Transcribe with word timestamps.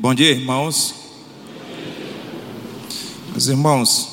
Bom 0.00 0.14
dia, 0.14 0.30
irmãos. 0.30 0.94
Meus 3.32 3.48
irmãos, 3.48 4.08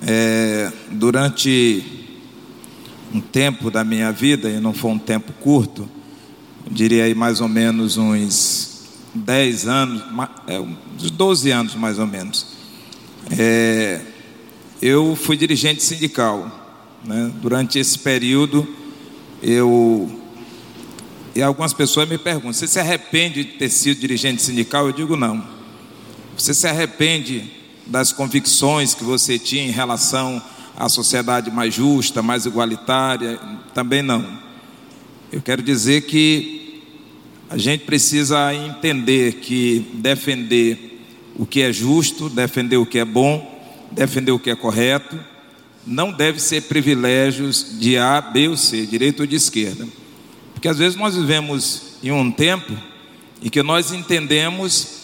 é, 0.00 0.72
durante 0.92 1.84
um 3.12 3.20
tempo 3.20 3.70
da 3.70 3.84
minha 3.84 4.10
vida, 4.10 4.48
e 4.48 4.58
não 4.58 4.72
foi 4.72 4.92
um 4.92 4.98
tempo 4.98 5.30
curto, 5.34 5.86
eu 6.64 6.72
diria 6.72 7.04
aí 7.04 7.14
mais 7.14 7.42
ou 7.42 7.48
menos 7.48 7.98
uns 7.98 8.88
10 9.12 9.68
anos, 9.68 10.04
é, 10.46 10.58
uns 10.58 11.10
12 11.10 11.50
anos 11.50 11.74
mais 11.74 11.98
ou 11.98 12.06
menos, 12.06 12.46
é, 13.38 14.00
eu 14.80 15.14
fui 15.14 15.36
dirigente 15.36 15.82
sindical. 15.82 16.80
Né? 17.04 17.30
Durante 17.42 17.78
esse 17.78 17.98
período, 17.98 18.66
eu 19.42 20.21
e 21.34 21.42
algumas 21.42 21.72
pessoas 21.72 22.08
me 22.08 22.18
perguntam: 22.18 22.52
você 22.52 22.66
se 22.66 22.78
arrepende 22.78 23.44
de 23.44 23.52
ter 23.52 23.68
sido 23.68 24.00
dirigente 24.00 24.42
sindical? 24.42 24.86
Eu 24.86 24.92
digo 24.92 25.16
não. 25.16 25.42
Você 26.36 26.54
se 26.54 26.66
arrepende 26.66 27.50
das 27.86 28.12
convicções 28.12 28.94
que 28.94 29.04
você 29.04 29.38
tinha 29.38 29.64
em 29.64 29.70
relação 29.70 30.42
à 30.76 30.88
sociedade 30.88 31.50
mais 31.50 31.74
justa, 31.74 32.22
mais 32.22 32.46
igualitária? 32.46 33.38
Também 33.74 34.02
não. 34.02 34.40
Eu 35.30 35.40
quero 35.40 35.62
dizer 35.62 36.02
que 36.02 36.82
a 37.48 37.56
gente 37.56 37.84
precisa 37.84 38.54
entender 38.54 39.34
que 39.34 39.86
defender 39.94 41.00
o 41.36 41.46
que 41.46 41.62
é 41.62 41.72
justo, 41.72 42.28
defender 42.28 42.76
o 42.76 42.86
que 42.86 42.98
é 42.98 43.04
bom, 43.04 43.60
defender 43.90 44.32
o 44.32 44.38
que 44.38 44.50
é 44.50 44.56
correto, 44.56 45.18
não 45.86 46.12
deve 46.12 46.40
ser 46.40 46.62
privilégios 46.62 47.78
de 47.78 47.96
A, 47.96 48.20
B 48.20 48.48
ou 48.48 48.56
C, 48.56 48.86
direita 48.86 49.22
ou 49.22 49.26
de 49.26 49.36
esquerda. 49.36 49.86
Porque 50.62 50.68
às 50.68 50.78
vezes 50.78 50.96
nós 50.96 51.16
vivemos 51.16 51.82
em 52.04 52.12
um 52.12 52.30
tempo 52.30 52.72
em 53.42 53.50
que 53.50 53.64
nós 53.64 53.90
entendemos 53.90 55.00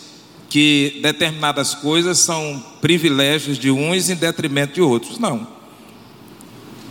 que 0.49 1.01
determinadas 1.03 1.75
coisas 1.75 2.19
são 2.21 2.65
privilégios 2.80 3.59
de 3.59 3.69
uns 3.69 4.09
em 4.09 4.15
detrimento 4.15 4.74
de 4.74 4.80
outros. 4.80 5.19
Não. 5.19 5.49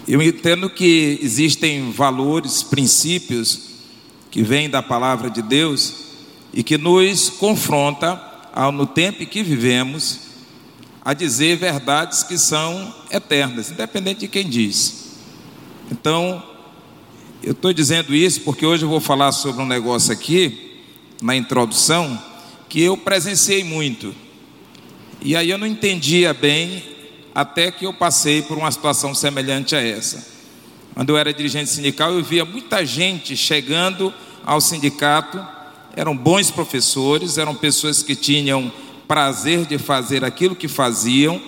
Eu 0.06 0.22
entendo 0.22 0.70
que 0.70 1.18
existem 1.22 1.92
valores, 1.92 2.62
princípios 2.62 3.70
que 4.30 4.44
vêm 4.44 4.70
da 4.70 4.84
palavra 4.84 5.30
de 5.30 5.42
Deus 5.42 5.94
e 6.54 6.62
que 6.62 6.78
nos 6.78 7.30
confronta 7.30 8.22
ao, 8.54 8.74
no 8.74 8.86
tempo 8.86 9.24
em 9.24 9.28
que 9.28 9.44
vivemos 9.44 10.20
a 11.06 11.14
dizer 11.14 11.56
verdades 11.56 12.22
que 12.22 12.38
são 12.38 12.94
eternas, 13.10 13.72
independente 13.72 14.20
de 14.20 14.28
quem 14.28 14.50
diz. 14.50 15.14
Então, 15.90 16.57
eu 17.44 17.52
estou 17.52 17.72
dizendo 17.72 18.16
isso 18.16 18.42
porque 18.42 18.66
hoje 18.66 18.84
eu 18.84 18.90
vou 18.90 19.00
falar 19.00 19.32
sobre 19.32 19.62
um 19.62 19.66
negócio 19.66 20.12
aqui, 20.12 20.74
na 21.22 21.36
introdução, 21.36 22.22
que 22.68 22.82
eu 22.82 22.98
presenciei 22.98 23.64
muito. 23.64 24.14
E 25.22 25.36
aí 25.36 25.50
eu 25.50 25.58
não 25.58 25.68
entendia 25.68 26.34
bem, 26.34 26.84
até 27.34 27.72
que 27.72 27.86
eu 27.86 27.94
passei 27.94 28.42
por 28.42 28.58
uma 28.58 28.72
situação 28.72 29.14
semelhante 29.14 29.76
a 29.76 29.82
essa. 29.82 30.28
Quando 30.94 31.10
eu 31.10 31.18
era 31.18 31.34
dirigente 31.34 31.70
sindical, 31.70 32.12
eu 32.14 32.24
via 32.24 32.44
muita 32.44 32.86
gente 32.86 33.38
chegando 33.38 34.14
ao 34.44 34.60
sindicato, 34.60 35.46
eram 35.96 36.16
bons 36.18 36.50
professores, 36.50 37.38
eram 37.38 37.54
pessoas 37.54 38.02
que 38.02 38.16
tinham 38.16 38.72
prazer 39.08 39.66
de 39.66 39.78
fazer 39.78 40.26
aquilo 40.26 40.56
que 40.56 40.68
faziam, 40.68 41.42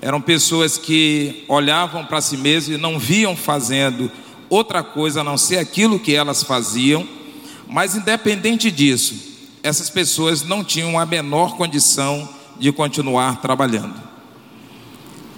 eram 0.00 0.20
pessoas 0.20 0.78
que 0.78 1.44
olhavam 1.48 2.04
para 2.04 2.20
si 2.20 2.36
mesmos 2.36 2.76
e 2.76 2.80
não 2.80 2.98
viam 2.98 3.36
fazendo 3.36 4.10
outra 4.54 4.82
coisa 4.82 5.20
a 5.20 5.24
não 5.24 5.36
ser 5.36 5.58
aquilo 5.58 5.98
que 5.98 6.14
elas 6.14 6.42
faziam, 6.42 7.06
mas 7.68 7.96
independente 7.96 8.70
disso, 8.70 9.14
essas 9.62 9.90
pessoas 9.90 10.42
não 10.42 10.62
tinham 10.62 10.98
a 10.98 11.04
menor 11.04 11.56
condição 11.56 12.28
de 12.58 12.70
continuar 12.70 13.40
trabalhando. 13.40 13.94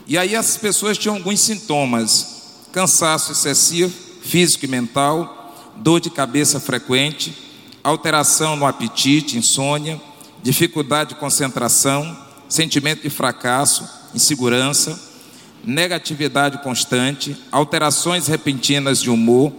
E 0.07 0.19
aí 0.19 0.35
essas 0.35 0.57
pessoas 0.57 0.99
tinham 0.99 1.17
alguns 1.17 1.41
sintomas: 1.41 2.67
cansaço 2.73 3.33
excessivo, 3.33 3.93
físico 4.23 4.65
e 4.65 4.69
mental, 4.69 5.73
dor 5.77 6.01
de 6.01 6.11
cabeça 6.11 6.61
frequente, 6.61 7.35
alteração 7.83 8.55
no 8.55 8.67
apetite, 8.67 9.39
insônia, 9.39 10.01
dificuldade 10.43 11.11
de 11.15 11.21
concentração, 11.21 12.17
sentimento 12.49 13.03
de 13.03 13.11
fracasso, 13.11 13.89
insegurança, 14.15 15.06
negatividade 15.65 16.59
constante, 16.59 17.37
alterações 17.51 18.27
repentinas 18.27 19.01
de 19.01 19.11
humor, 19.11 19.53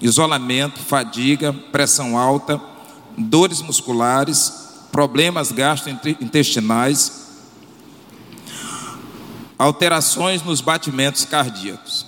isolamento, 0.00 0.80
fadiga, 0.80 1.52
pressão 1.52 2.18
alta, 2.18 2.60
dores 3.16 3.62
musculares, 3.62 4.52
problemas 4.92 5.50
gastrointestinais, 5.50 7.24
alterações 9.58 10.42
nos 10.42 10.60
batimentos 10.60 11.24
cardíacos. 11.24 12.06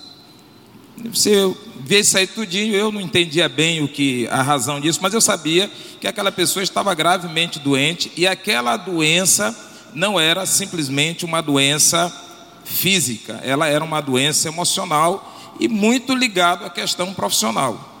Você 1.05 1.53
vê 1.79 1.99
isso 1.99 2.17
aí 2.17 2.25
tudinho, 2.27 2.73
eu 2.75 2.91
não 2.91 2.99
entendia 2.99 3.47
bem 3.47 3.83
o 3.83 3.87
que 3.87 4.27
a 4.29 4.41
razão 4.41 4.79
disso, 4.81 4.99
mas 5.01 5.13
eu 5.13 5.21
sabia 5.21 5.69
que 5.99 6.07
aquela 6.07 6.31
pessoa 6.31 6.63
estava 6.63 6.93
gravemente 6.93 7.59
doente 7.59 8.11
e 8.17 8.27
aquela 8.27 8.75
doença 8.77 9.55
não 9.93 10.19
era 10.19 10.45
simplesmente 10.45 11.23
uma 11.23 11.41
doença 11.41 12.13
física, 12.67 13.39
ela 13.43 13.67
era 13.67 13.83
uma 13.83 14.01
doença 14.01 14.47
emocional 14.47 15.55
e 15.59 15.67
muito 15.67 16.13
ligado 16.13 16.65
à 16.65 16.69
questão 16.69 17.13
profissional. 17.13 17.95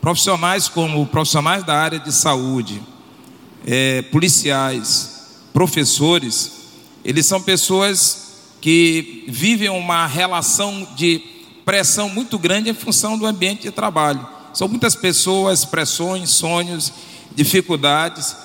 Profissionais 0.00 0.68
como 0.68 1.06
profissionais 1.06 1.62
da 1.64 1.76
área 1.76 2.00
de 2.00 2.12
saúde, 2.12 2.82
é, 3.66 4.02
policiais, 4.02 5.42
professores, 5.52 6.52
eles 7.04 7.26
são 7.26 7.40
pessoas 7.42 8.30
que 8.60 9.24
vivem 9.28 9.68
uma 9.68 10.06
relação 10.06 10.86
de 10.96 11.22
pressão 11.64 12.08
muito 12.08 12.38
grande 12.38 12.70
em 12.70 12.74
função 12.74 13.18
do 13.18 13.26
ambiente 13.26 13.62
de 13.62 13.70
trabalho. 13.70 14.26
São 14.52 14.66
muitas 14.66 14.94
pessoas, 14.94 15.64
pressões, 15.64 16.30
sonhos, 16.30 16.92
dificuldades, 17.34 18.36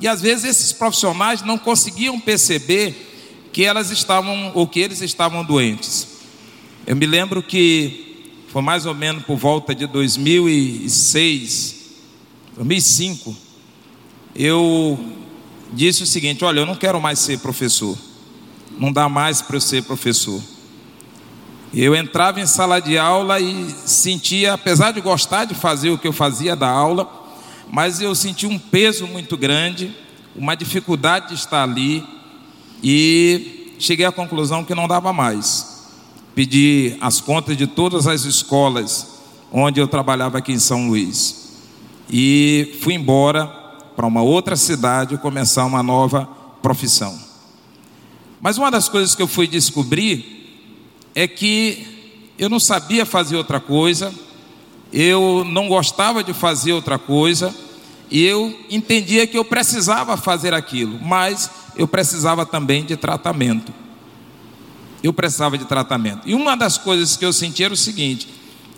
e 0.00 0.08
às 0.08 0.20
vezes 0.20 0.44
esses 0.44 0.72
profissionais 0.72 1.42
não 1.42 1.56
conseguiam 1.56 2.18
perceber 2.18 3.11
que 3.52 3.64
elas 3.64 3.90
estavam 3.90 4.52
ou 4.54 4.66
que 4.66 4.80
eles 4.80 5.00
estavam 5.02 5.44
doentes. 5.44 6.08
Eu 6.86 6.96
me 6.96 7.06
lembro 7.06 7.42
que 7.42 8.30
foi 8.48 8.62
mais 8.62 8.86
ou 8.86 8.94
menos 8.94 9.24
por 9.24 9.36
volta 9.36 9.74
de 9.74 9.86
2006, 9.86 11.82
2005, 12.56 13.36
eu 14.34 14.98
disse 15.72 16.02
o 16.02 16.06
seguinte: 16.06 16.44
olha, 16.44 16.60
eu 16.60 16.66
não 16.66 16.74
quero 16.74 17.00
mais 17.00 17.18
ser 17.18 17.38
professor, 17.38 17.96
não 18.78 18.92
dá 18.92 19.08
mais 19.08 19.40
para 19.42 19.56
eu 19.56 19.60
ser 19.60 19.82
professor. 19.84 20.40
Eu 21.74 21.94
entrava 21.96 22.40
em 22.40 22.46
sala 22.46 22.80
de 22.80 22.98
aula 22.98 23.40
e 23.40 23.70
sentia, 23.86 24.52
apesar 24.52 24.92
de 24.92 25.00
gostar 25.00 25.46
de 25.46 25.54
fazer 25.54 25.88
o 25.88 25.96
que 25.96 26.06
eu 26.06 26.12
fazia 26.12 26.54
da 26.54 26.68
aula, 26.68 27.10
mas 27.70 28.02
eu 28.02 28.14
sentia 28.14 28.48
um 28.48 28.58
peso 28.58 29.06
muito 29.06 29.38
grande, 29.38 29.90
uma 30.36 30.54
dificuldade 30.54 31.28
de 31.28 31.34
estar 31.34 31.62
ali, 31.62 32.04
e 32.82 33.74
cheguei 33.78 34.04
à 34.04 34.12
conclusão 34.12 34.64
que 34.64 34.74
não 34.74 34.88
dava 34.88 35.12
mais. 35.12 35.84
Pedi 36.34 36.96
as 37.00 37.20
contas 37.20 37.56
de 37.56 37.66
todas 37.66 38.06
as 38.06 38.24
escolas 38.24 39.06
onde 39.52 39.80
eu 39.80 39.86
trabalhava 39.86 40.38
aqui 40.38 40.52
em 40.52 40.58
São 40.58 40.88
Luís. 40.88 41.42
E 42.10 42.78
fui 42.80 42.94
embora 42.94 43.46
para 43.94 44.06
uma 44.06 44.22
outra 44.22 44.56
cidade 44.56 45.18
começar 45.18 45.64
uma 45.66 45.82
nova 45.82 46.28
profissão. 46.62 47.18
Mas 48.40 48.58
uma 48.58 48.70
das 48.70 48.88
coisas 48.88 49.14
que 49.14 49.22
eu 49.22 49.28
fui 49.28 49.46
descobrir 49.46 50.32
é 51.14 51.28
que 51.28 51.86
eu 52.38 52.48
não 52.48 52.58
sabia 52.58 53.04
fazer 53.04 53.36
outra 53.36 53.60
coisa, 53.60 54.12
eu 54.92 55.44
não 55.44 55.68
gostava 55.68 56.24
de 56.24 56.32
fazer 56.32 56.72
outra 56.72 56.98
coisa, 56.98 57.54
e 58.12 58.22
eu 58.26 58.54
entendia 58.68 59.26
que 59.26 59.38
eu 59.38 59.44
precisava 59.44 60.18
fazer 60.18 60.52
aquilo, 60.52 61.00
mas 61.02 61.50
eu 61.74 61.88
precisava 61.88 62.44
também 62.44 62.84
de 62.84 62.94
tratamento. 62.94 63.72
Eu 65.02 65.14
precisava 65.14 65.56
de 65.56 65.64
tratamento. 65.64 66.20
E 66.28 66.34
uma 66.34 66.54
das 66.54 66.76
coisas 66.76 67.16
que 67.16 67.24
eu 67.24 67.32
senti 67.32 67.64
era 67.64 67.72
o 67.72 67.76
seguinte: 67.76 68.28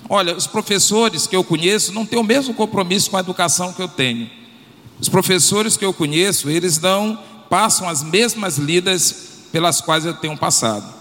olha, 0.09 0.37
os 0.37 0.47
professores 0.47 1.27
que 1.27 1.35
eu 1.35 1.43
conheço 1.43 1.93
não 1.93 2.07
têm 2.07 2.17
o 2.17 2.23
mesmo 2.23 2.55
compromisso 2.55 3.11
com 3.11 3.17
a 3.17 3.21
educação 3.21 3.73
que 3.73 3.83
eu 3.83 3.89
tenho. 3.89 4.31
Os 5.01 5.09
professores 5.09 5.77
que 5.77 5.85
eu 5.85 5.93
conheço, 5.93 6.49
eles 6.49 6.79
não 6.79 7.19
passam 7.51 7.89
as 7.89 8.05
mesmas 8.05 8.57
lidas 8.57 9.49
pelas 9.51 9.81
quais 9.81 10.05
eu 10.05 10.15
tenho 10.15 10.39
passado. 10.39 10.94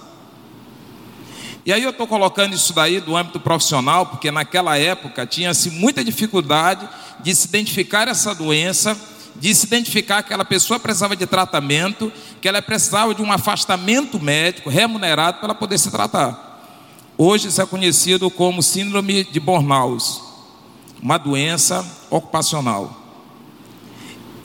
E 1.66 1.72
aí 1.72 1.84
eu 1.84 1.92
estou 1.92 2.06
colocando 2.06 2.54
isso 2.54 2.74
daí 2.74 3.00
do 3.00 3.16
âmbito 3.16 3.40
profissional, 3.40 4.06
porque 4.06 4.30
naquela 4.30 4.78
época 4.78 5.26
tinha-se 5.26 5.70
muita 5.70 6.04
dificuldade 6.04 6.88
de 7.22 7.34
se 7.34 7.48
identificar 7.48 8.08
essa 8.08 8.36
doença 8.36 8.98
de 9.36 9.54
se 9.54 9.66
identificar 9.66 10.22
que 10.22 10.28
aquela 10.28 10.46
pessoa 10.46 10.80
precisava 10.80 11.16
de 11.16 11.26
tratamento, 11.26 12.12
que 12.42 12.48
ela 12.48 12.62
precisava 12.62 13.14
de 13.16 13.22
um 13.22 13.32
afastamento 13.32 14.20
médico 14.20 14.70
remunerado 14.70 15.40
para 15.40 15.56
poder 15.56 15.78
se 15.78 15.90
tratar. 15.90 16.52
Hoje 17.18 17.48
isso 17.48 17.62
é 17.62 17.66
conhecido 17.66 18.30
como 18.30 18.62
síndrome 18.62 19.24
de 19.24 19.40
burnout, 19.40 20.22
uma 21.02 21.18
doença 21.18 21.86
ocupacional. 22.10 23.00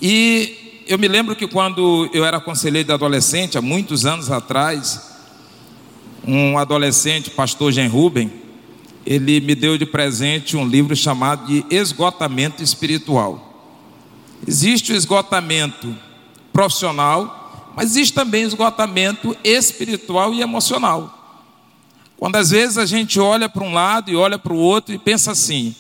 E 0.00 0.84
eu 0.86 0.98
me 0.98 1.08
lembro 1.08 1.36
que 1.36 1.46
quando 1.46 2.08
eu 2.12 2.24
era 2.24 2.40
conselheiro 2.40 2.86
de 2.86 2.92
adolescente, 2.92 3.58
há 3.58 3.62
muitos 3.62 4.06
anos 4.06 4.30
atrás, 4.30 5.07
um 6.26 6.58
adolescente, 6.58 7.30
pastor 7.30 7.72
Jean 7.72 7.88
Ruben, 7.88 8.30
ele 9.06 9.40
me 9.40 9.54
deu 9.54 9.78
de 9.78 9.86
presente 9.86 10.56
um 10.56 10.66
livro 10.66 10.94
chamado 10.94 11.46
de 11.46 11.64
Esgotamento 11.70 12.62
Espiritual. 12.62 13.44
Existe 14.46 14.92
o 14.92 14.96
esgotamento 14.96 15.96
profissional, 16.52 17.72
mas 17.74 17.92
existe 17.92 18.12
também 18.12 18.42
esgotamento 18.42 19.36
espiritual 19.42 20.34
e 20.34 20.40
emocional. 20.40 21.14
Quando 22.18 22.36
às 22.36 22.50
vezes 22.50 22.76
a 22.76 22.84
gente 22.84 23.18
olha 23.20 23.48
para 23.48 23.64
um 23.64 23.72
lado 23.72 24.10
e 24.10 24.16
olha 24.16 24.38
para 24.38 24.52
o 24.52 24.58
outro 24.58 24.94
e 24.94 24.98
pensa 24.98 25.32
assim: 25.32 25.74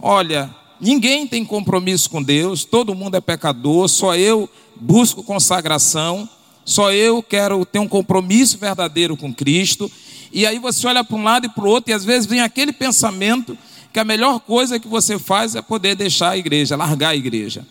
olha, 0.00 0.54
ninguém 0.80 1.26
tem 1.26 1.44
compromisso 1.44 2.10
com 2.10 2.22
Deus, 2.22 2.64
todo 2.64 2.94
mundo 2.94 3.16
é 3.16 3.20
pecador, 3.20 3.88
só 3.88 4.14
eu 4.14 4.48
busco 4.76 5.22
consagração, 5.22 6.28
só 6.68 6.92
eu 6.92 7.22
quero 7.22 7.64
ter 7.64 7.78
um 7.78 7.88
compromisso 7.88 8.58
verdadeiro 8.58 9.16
com 9.16 9.32
Cristo. 9.32 9.90
E 10.30 10.46
aí 10.46 10.58
você 10.58 10.86
olha 10.86 11.02
para 11.02 11.16
um 11.16 11.24
lado 11.24 11.46
e 11.46 11.48
para 11.48 11.64
o 11.64 11.66
outro, 11.66 11.90
e 11.90 11.94
às 11.94 12.04
vezes 12.04 12.26
vem 12.26 12.42
aquele 12.42 12.74
pensamento 12.74 13.56
que 13.90 13.98
a 13.98 14.04
melhor 14.04 14.38
coisa 14.40 14.78
que 14.78 14.86
você 14.86 15.18
faz 15.18 15.54
é 15.54 15.62
poder 15.62 15.96
deixar 15.96 16.28
a 16.28 16.36
igreja, 16.36 16.76
largar 16.76 17.08
a 17.08 17.16
igreja. 17.16 17.66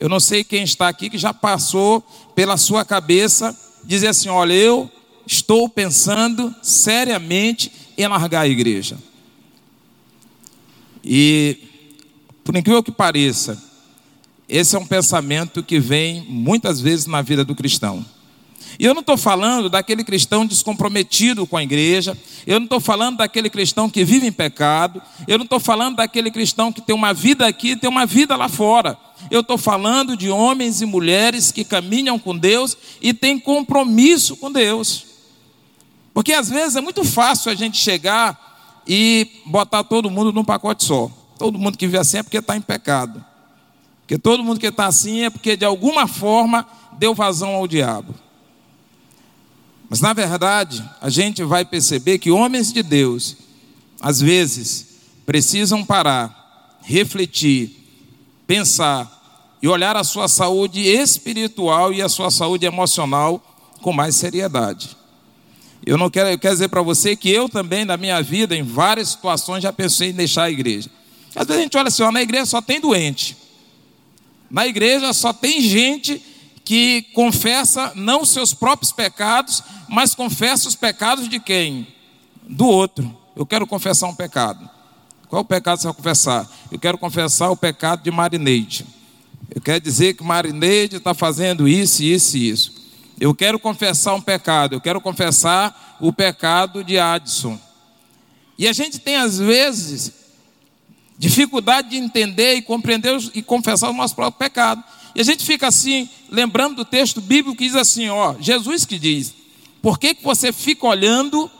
Eu 0.00 0.08
não 0.08 0.18
sei 0.18 0.42
quem 0.42 0.62
está 0.62 0.88
aqui 0.88 1.10
que 1.10 1.18
já 1.18 1.34
passou 1.34 2.02
pela 2.34 2.56
sua 2.56 2.82
cabeça 2.82 3.54
dizer 3.84 4.06
assim: 4.06 4.30
olha, 4.30 4.54
eu 4.54 4.90
estou 5.26 5.68
pensando 5.68 6.54
seriamente 6.62 7.70
em 7.98 8.06
largar 8.06 8.40
a 8.40 8.48
igreja. 8.48 8.96
E, 11.04 11.58
por 12.42 12.56
incrível 12.56 12.82
que 12.82 12.90
pareça, 12.90 13.62
esse 14.48 14.74
é 14.74 14.78
um 14.78 14.86
pensamento 14.86 15.62
que 15.62 15.78
vem 15.78 16.24
muitas 16.28 16.80
vezes 16.80 17.06
na 17.06 17.20
vida 17.20 17.44
do 17.44 17.54
cristão. 17.54 18.04
E 18.78 18.84
eu 18.84 18.94
não 18.94 19.00
estou 19.00 19.16
falando 19.16 19.68
daquele 19.68 20.04
cristão 20.04 20.46
descomprometido 20.46 21.46
com 21.46 21.56
a 21.56 21.62
igreja, 21.62 22.16
eu 22.46 22.58
não 22.60 22.64
estou 22.64 22.80
falando 22.80 23.18
daquele 23.18 23.50
cristão 23.50 23.90
que 23.90 24.04
vive 24.04 24.26
em 24.26 24.32
pecado, 24.32 25.02
eu 25.26 25.36
não 25.36 25.44
estou 25.44 25.58
falando 25.58 25.96
daquele 25.96 26.30
cristão 26.30 26.72
que 26.72 26.80
tem 26.80 26.94
uma 26.94 27.12
vida 27.12 27.46
aqui 27.46 27.72
e 27.72 27.76
tem 27.76 27.90
uma 27.90 28.06
vida 28.06 28.36
lá 28.36 28.48
fora. 28.48 28.96
Eu 29.30 29.40
estou 29.40 29.58
falando 29.58 30.16
de 30.16 30.30
homens 30.30 30.80
e 30.80 30.86
mulheres 30.86 31.50
que 31.50 31.64
caminham 31.64 32.18
com 32.18 32.36
Deus 32.36 32.76
e 33.02 33.12
têm 33.12 33.38
compromisso 33.38 34.36
com 34.36 34.50
Deus. 34.50 35.06
Porque 36.14 36.32
às 36.32 36.48
vezes 36.48 36.76
é 36.76 36.80
muito 36.80 37.04
fácil 37.04 37.50
a 37.50 37.54
gente 37.54 37.76
chegar 37.78 38.82
e 38.86 39.42
botar 39.44 39.84
todo 39.84 40.10
mundo 40.10 40.32
num 40.32 40.44
pacote 40.44 40.84
só. 40.84 41.10
Todo 41.36 41.58
mundo 41.58 41.76
que 41.76 41.86
vive 41.86 41.98
assim 41.98 42.18
é 42.18 42.22
porque 42.22 42.38
está 42.38 42.56
em 42.56 42.60
pecado. 42.60 43.24
Porque 44.08 44.16
todo 44.16 44.42
mundo 44.42 44.58
que 44.58 44.66
está 44.66 44.86
assim 44.86 45.20
é 45.20 45.28
porque 45.28 45.54
de 45.54 45.66
alguma 45.66 46.08
forma 46.08 46.66
deu 46.98 47.14
vazão 47.14 47.50
ao 47.50 47.68
diabo. 47.68 48.14
Mas 49.86 50.00
na 50.00 50.14
verdade, 50.14 50.82
a 50.98 51.10
gente 51.10 51.44
vai 51.44 51.62
perceber 51.62 52.18
que 52.18 52.30
homens 52.30 52.72
de 52.72 52.82
Deus, 52.82 53.36
às 54.00 54.18
vezes, 54.18 54.86
precisam 55.26 55.84
parar, 55.84 56.78
refletir, 56.80 57.70
pensar 58.46 59.58
e 59.60 59.68
olhar 59.68 59.94
a 59.94 60.02
sua 60.02 60.26
saúde 60.26 60.80
espiritual 60.80 61.92
e 61.92 62.00
a 62.00 62.08
sua 62.08 62.30
saúde 62.30 62.64
emocional 62.64 63.44
com 63.82 63.92
mais 63.92 64.14
seriedade. 64.14 64.96
Eu 65.84 65.98
não 65.98 66.08
quero, 66.08 66.30
eu 66.30 66.38
quero 66.38 66.54
dizer 66.54 66.68
para 66.68 66.80
você 66.80 67.14
que 67.14 67.28
eu 67.28 67.46
também, 67.46 67.84
na 67.84 67.98
minha 67.98 68.22
vida, 68.22 68.56
em 68.56 68.62
várias 68.62 69.10
situações, 69.10 69.62
já 69.62 69.72
pensei 69.72 70.08
em 70.08 70.14
deixar 70.14 70.44
a 70.44 70.50
igreja. 70.50 70.88
Às 71.36 71.46
vezes 71.46 71.60
a 71.60 71.62
gente 71.62 71.76
olha 71.76 71.88
assim, 71.88 72.02
ó, 72.02 72.10
na 72.10 72.22
igreja 72.22 72.46
só 72.46 72.62
tem 72.62 72.80
doente. 72.80 73.47
Na 74.50 74.66
igreja 74.66 75.12
só 75.12 75.32
tem 75.32 75.60
gente 75.60 76.22
que 76.64 77.02
confessa 77.14 77.92
não 77.94 78.24
seus 78.24 78.52
próprios 78.52 78.92
pecados, 78.92 79.62
mas 79.88 80.14
confessa 80.14 80.68
os 80.68 80.74
pecados 80.74 81.28
de 81.28 81.40
quem? 81.40 81.86
Do 82.42 82.66
outro. 82.66 83.16
Eu 83.34 83.46
quero 83.46 83.66
confessar 83.66 84.06
um 84.06 84.14
pecado. 84.14 84.68
Qual 85.28 85.42
o 85.42 85.44
pecado 85.44 85.78
você 85.78 85.86
vai 85.86 85.94
confessar? 85.94 86.50
Eu 86.70 86.78
quero 86.78 86.98
confessar 86.98 87.50
o 87.50 87.56
pecado 87.56 88.02
de 88.02 88.10
Marineide. 88.10 88.86
Eu 89.54 89.60
quero 89.60 89.80
dizer 89.80 90.14
que 90.14 90.22
Marineide 90.22 90.96
está 90.96 91.14
fazendo 91.14 91.68
isso, 91.68 92.02
isso 92.02 92.36
e 92.36 92.50
isso. 92.50 92.74
Eu 93.20 93.34
quero 93.34 93.58
confessar 93.58 94.14
um 94.14 94.20
pecado. 94.20 94.74
Eu 94.74 94.80
quero 94.80 95.00
confessar 95.00 95.96
o 96.00 96.12
pecado 96.12 96.84
de 96.84 96.98
Adson. 96.98 97.58
E 98.58 98.66
a 98.66 98.72
gente 98.72 98.98
tem, 98.98 99.16
às 99.16 99.38
vezes, 99.38 100.12
dificuldade 101.18 101.90
de 101.90 101.96
entender 101.96 102.54
e 102.54 102.62
compreender 102.62 103.18
e 103.34 103.42
confessar 103.42 103.90
o 103.90 103.92
nosso 103.92 104.14
próprio 104.14 104.38
pecado. 104.38 104.82
E 105.14 105.20
a 105.20 105.24
gente 105.24 105.44
fica 105.44 105.66
assim, 105.66 106.08
lembrando 106.30 106.76
do 106.76 106.84
texto 106.84 107.20
bíblico 107.20 107.58
que 107.58 107.64
diz 107.64 107.74
assim: 107.74 108.08
ó, 108.08 108.36
Jesus 108.38 108.84
que 108.84 108.98
diz, 108.98 109.34
por 109.82 109.98
que, 109.98 110.14
que 110.14 110.22
você 110.22 110.52
fica 110.52 110.86
olhando 110.86 111.50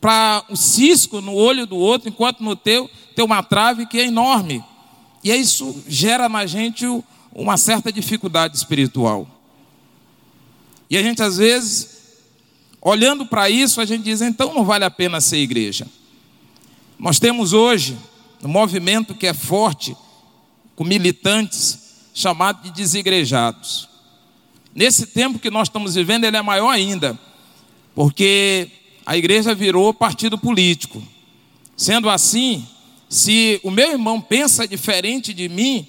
para 0.00 0.42
o 0.48 0.56
cisco 0.56 1.20
no 1.20 1.34
olho 1.34 1.66
do 1.66 1.76
outro, 1.76 2.08
enquanto 2.08 2.42
no 2.42 2.56
teu 2.56 2.90
tem 3.14 3.24
uma 3.24 3.42
trave 3.42 3.86
que 3.86 3.98
é 3.98 4.06
enorme? 4.06 4.64
E 5.22 5.30
isso 5.30 5.84
gera 5.86 6.28
na 6.28 6.46
gente 6.46 6.84
uma 7.34 7.56
certa 7.56 7.92
dificuldade 7.92 8.56
espiritual. 8.56 9.28
E 10.88 10.96
a 10.96 11.02
gente 11.02 11.22
às 11.22 11.36
vezes, 11.36 11.88
olhando 12.80 13.24
para 13.24 13.48
isso, 13.48 13.80
a 13.80 13.84
gente 13.84 14.02
diz, 14.02 14.20
então 14.20 14.52
não 14.52 14.64
vale 14.64 14.84
a 14.84 14.90
pena 14.90 15.20
ser 15.20 15.38
igreja. 15.38 15.86
Nós 16.98 17.18
temos 17.18 17.52
hoje 17.52 17.96
um 18.42 18.48
movimento 18.48 19.14
que 19.14 19.26
é 19.26 19.34
forte, 19.34 19.96
com 20.74 20.84
militantes, 20.84 21.78
chamado 22.14 22.62
de 22.62 22.70
desigrejados. 22.70 23.88
Nesse 24.74 25.06
tempo 25.06 25.38
que 25.38 25.50
nós 25.50 25.68
estamos 25.68 25.94
vivendo, 25.94 26.24
ele 26.24 26.36
é 26.36 26.42
maior 26.42 26.70
ainda, 26.70 27.18
porque 27.94 28.68
a 29.04 29.16
igreja 29.16 29.54
virou 29.54 29.92
partido 29.92 30.38
político. 30.38 31.02
Sendo 31.76 32.08
assim, 32.08 32.66
se 33.08 33.60
o 33.62 33.70
meu 33.70 33.92
irmão 33.92 34.20
pensa 34.20 34.66
diferente 34.66 35.32
de 35.32 35.48
mim, 35.48 35.86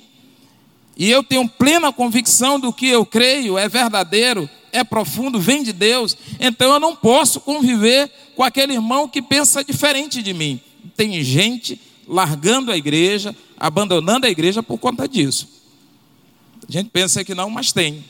e 0.95 1.09
eu 1.09 1.23
tenho 1.23 1.47
plena 1.47 1.91
convicção 1.91 2.59
do 2.59 2.71
que 2.71 2.88
eu 2.88 3.05
creio 3.05 3.57
é 3.57 3.67
verdadeiro, 3.67 4.50
é 4.71 4.83
profundo, 4.83 5.39
vem 5.39 5.63
de 5.63 5.73
Deus, 5.73 6.17
então 6.39 6.73
eu 6.73 6.79
não 6.79 6.95
posso 6.95 7.39
conviver 7.39 8.11
com 8.35 8.44
aquele 8.44 8.73
irmão 8.73 9.07
que 9.07 9.21
pensa 9.21 9.63
diferente 9.63 10.21
de 10.21 10.33
mim. 10.33 10.59
Tem 10.95 11.23
gente 11.23 11.79
largando 12.07 12.71
a 12.71 12.77
igreja, 12.77 13.35
abandonando 13.57 14.25
a 14.25 14.29
igreja 14.29 14.61
por 14.61 14.77
conta 14.77 15.07
disso. 15.07 15.47
A 16.67 16.71
gente 16.71 16.89
pensa 16.89 17.23
que 17.23 17.35
não, 17.35 17.50
mas 17.50 17.71
tem. 17.71 18.03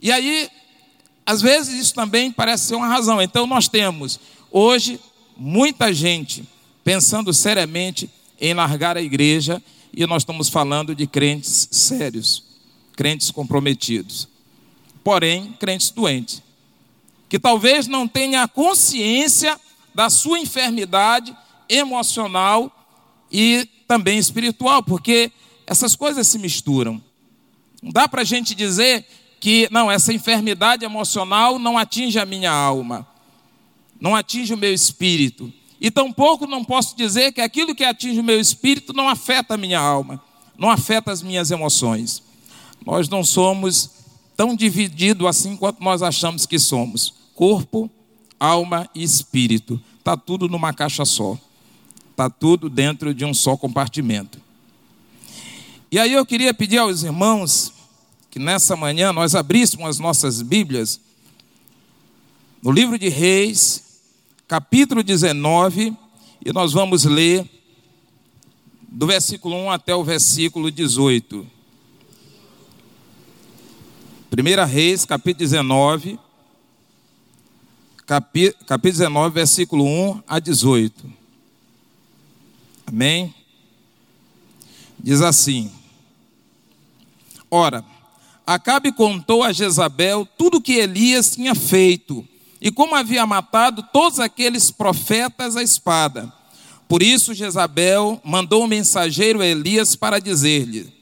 E 0.00 0.10
aí, 0.10 0.48
às 1.24 1.40
vezes 1.40 1.80
isso 1.80 1.94
também 1.94 2.32
parece 2.32 2.64
ser 2.64 2.74
uma 2.74 2.88
razão. 2.88 3.20
Então 3.20 3.46
nós 3.46 3.68
temos 3.68 4.18
hoje 4.50 5.00
muita 5.36 5.92
gente 5.92 6.44
pensando 6.84 7.32
seriamente 7.32 8.10
em 8.40 8.54
largar 8.54 8.96
a 8.96 9.02
igreja 9.02 9.62
e 9.94 10.06
nós 10.06 10.22
estamos 10.22 10.48
falando 10.48 10.94
de 10.94 11.06
crentes 11.06 11.68
sérios, 11.70 12.44
crentes 12.96 13.30
comprometidos. 13.30 14.28
Porém, 15.04 15.54
crentes 15.58 15.90
doentes, 15.90 16.42
que 17.28 17.38
talvez 17.38 17.86
não 17.86 18.06
tenha 18.06 18.46
consciência 18.48 19.58
da 19.94 20.08
sua 20.08 20.38
enfermidade 20.38 21.36
emocional 21.72 22.70
e 23.30 23.66
também 23.88 24.18
espiritual, 24.18 24.82
porque 24.82 25.32
essas 25.66 25.96
coisas 25.96 26.28
se 26.28 26.38
misturam. 26.38 27.02
Não 27.82 27.90
dá 27.90 28.06
para 28.06 28.20
a 28.22 28.24
gente 28.24 28.54
dizer 28.54 29.06
que, 29.40 29.68
não, 29.70 29.90
essa 29.90 30.12
enfermidade 30.12 30.84
emocional 30.84 31.58
não 31.58 31.76
atinge 31.76 32.18
a 32.18 32.26
minha 32.26 32.52
alma, 32.52 33.06
não 34.00 34.14
atinge 34.14 34.54
o 34.54 34.56
meu 34.56 34.72
espírito. 34.72 35.52
E 35.80 35.90
tampouco 35.90 36.46
não 36.46 36.64
posso 36.64 36.96
dizer 36.96 37.32
que 37.32 37.40
aquilo 37.40 37.74
que 37.74 37.82
atinge 37.82 38.20
o 38.20 38.24
meu 38.24 38.38
espírito 38.38 38.92
não 38.92 39.08
afeta 39.08 39.54
a 39.54 39.56
minha 39.56 39.80
alma, 39.80 40.22
não 40.56 40.70
afeta 40.70 41.10
as 41.10 41.22
minhas 41.22 41.50
emoções. 41.50 42.22
Nós 42.86 43.08
não 43.08 43.24
somos 43.24 43.90
tão 44.36 44.54
divididos 44.54 45.26
assim 45.26 45.56
quanto 45.56 45.82
nós 45.82 46.02
achamos 46.02 46.46
que 46.46 46.58
somos. 46.58 47.14
Corpo, 47.34 47.90
alma 48.38 48.88
e 48.94 49.02
espírito. 49.02 49.80
Está 49.98 50.16
tudo 50.16 50.48
numa 50.48 50.72
caixa 50.72 51.04
só. 51.04 51.36
Está 52.12 52.28
tudo 52.28 52.68
dentro 52.68 53.14
de 53.14 53.24
um 53.24 53.32
só 53.32 53.56
compartimento. 53.56 54.38
E 55.90 55.98
aí 55.98 56.12
eu 56.12 56.26
queria 56.26 56.52
pedir 56.52 56.76
aos 56.76 57.02
irmãos 57.02 57.72
que 58.30 58.38
nessa 58.38 58.76
manhã 58.76 59.14
nós 59.14 59.34
abríssemos 59.34 59.88
as 59.88 59.98
nossas 59.98 60.42
Bíblias 60.42 61.00
no 62.62 62.70
livro 62.70 62.98
de 62.98 63.08
Reis, 63.08 63.82
capítulo 64.46 65.02
19, 65.02 65.96
e 66.44 66.52
nós 66.52 66.74
vamos 66.74 67.06
ler 67.06 67.48
do 68.82 69.06
versículo 69.06 69.56
1 69.56 69.70
até 69.70 69.94
o 69.94 70.04
versículo 70.04 70.70
18. 70.70 71.46
1 74.30 74.66
Reis, 74.66 75.06
capítulo 75.06 75.38
19, 75.38 76.18
capítulo 78.06 78.78
19, 78.82 79.34
versículo 79.34 79.86
1 79.86 80.22
a 80.28 80.38
18. 80.38 81.21
Amém? 82.92 83.34
Diz 85.00 85.22
assim: 85.22 85.72
Ora, 87.50 87.82
Acabe 88.46 88.92
contou 88.92 89.42
a 89.44 89.52
Jezabel 89.52 90.26
tudo 90.36 90.58
o 90.58 90.60
que 90.60 90.74
Elias 90.74 91.30
tinha 91.30 91.54
feito 91.54 92.26
e 92.60 92.70
como 92.70 92.94
havia 92.94 93.24
matado 93.24 93.82
todos 93.92 94.18
aqueles 94.18 94.70
profetas 94.70 95.56
à 95.56 95.62
espada. 95.62 96.32
Por 96.88 97.02
isso 97.02 97.34
Jezabel 97.34 98.20
mandou 98.24 98.64
um 98.64 98.66
mensageiro 98.66 99.40
a 99.40 99.46
Elias 99.46 99.94
para 99.94 100.18
dizer-lhe: 100.18 100.92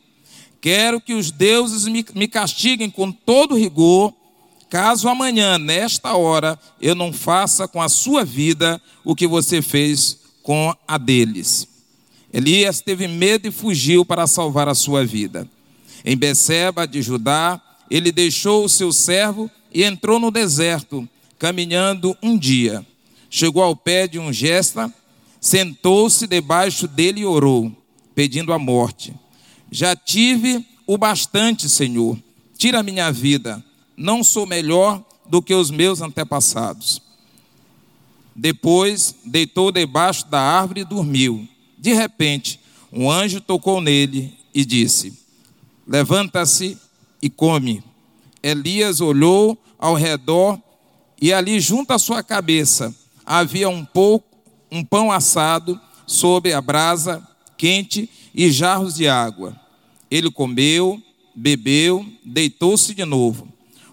Quero 0.60 1.00
que 1.00 1.14
os 1.14 1.30
deuses 1.30 1.86
me 1.86 2.28
castiguem 2.28 2.90
com 2.90 3.10
todo 3.10 3.56
rigor, 3.56 4.12
caso 4.68 5.08
amanhã, 5.08 5.58
nesta 5.58 6.14
hora, 6.14 6.58
eu 6.80 6.94
não 6.94 7.12
faça 7.12 7.66
com 7.66 7.80
a 7.80 7.88
sua 7.88 8.24
vida 8.24 8.80
o 9.02 9.16
que 9.16 9.26
você 9.26 9.62
fez 9.62 10.18
com 10.42 10.74
a 10.86 10.98
deles. 10.98 11.66
Elias 12.32 12.80
teve 12.80 13.08
medo 13.08 13.48
e 13.48 13.50
fugiu 13.50 14.04
para 14.04 14.26
salvar 14.26 14.68
a 14.68 14.74
sua 14.74 15.04
vida. 15.04 15.48
Em 16.04 16.16
Beceba 16.16 16.86
de 16.86 17.02
Judá, 17.02 17.60
ele 17.90 18.12
deixou 18.12 18.64
o 18.64 18.68
seu 18.68 18.92
servo 18.92 19.50
e 19.72 19.82
entrou 19.82 20.18
no 20.18 20.30
deserto, 20.30 21.08
caminhando 21.38 22.16
um 22.22 22.38
dia. 22.38 22.86
Chegou 23.28 23.62
ao 23.62 23.74
pé 23.74 24.06
de 24.06 24.18
um 24.18 24.32
gesta, 24.32 24.92
sentou-se 25.40 26.26
debaixo 26.26 26.86
dele 26.86 27.20
e 27.20 27.24
orou, 27.24 27.72
pedindo 28.14 28.52
a 28.52 28.58
morte. 28.58 29.14
Já 29.70 29.94
tive 29.94 30.64
o 30.86 30.98
bastante, 30.98 31.68
Senhor. 31.68 32.18
Tira 32.56 32.80
a 32.80 32.82
minha 32.82 33.10
vida. 33.12 33.64
Não 33.96 34.24
sou 34.24 34.46
melhor 34.46 35.02
do 35.28 35.40
que 35.40 35.54
os 35.54 35.70
meus 35.70 36.00
antepassados. 36.00 37.00
Depois 38.34 39.14
deitou 39.24 39.70
debaixo 39.70 40.26
da 40.26 40.40
árvore 40.40 40.80
e 40.80 40.84
dormiu. 40.84 41.48
De 41.80 41.94
repente, 41.94 42.60
um 42.92 43.10
anjo 43.10 43.40
tocou 43.40 43.80
nele 43.80 44.36
e 44.54 44.66
disse: 44.66 45.18
Levanta-se 45.86 46.76
e 47.22 47.30
come. 47.30 47.82
Elias 48.42 49.00
olhou 49.00 49.56
ao 49.78 49.94
redor 49.94 50.60
e 51.20 51.32
ali 51.32 51.58
junto 51.58 51.92
à 51.92 51.98
sua 51.98 52.22
cabeça 52.22 52.94
havia 53.24 53.68
um 53.70 53.82
pouco 53.82 54.26
um 54.70 54.84
pão 54.84 55.10
assado 55.10 55.80
sobre 56.06 56.52
a 56.52 56.60
brasa 56.60 57.26
quente 57.56 58.10
e 58.34 58.50
jarros 58.50 58.94
de 58.94 59.08
água. 59.08 59.58
Ele 60.10 60.30
comeu, 60.30 61.00
bebeu, 61.34 62.06
deitou-se 62.22 62.94
de 62.94 63.06
novo. 63.06 63.48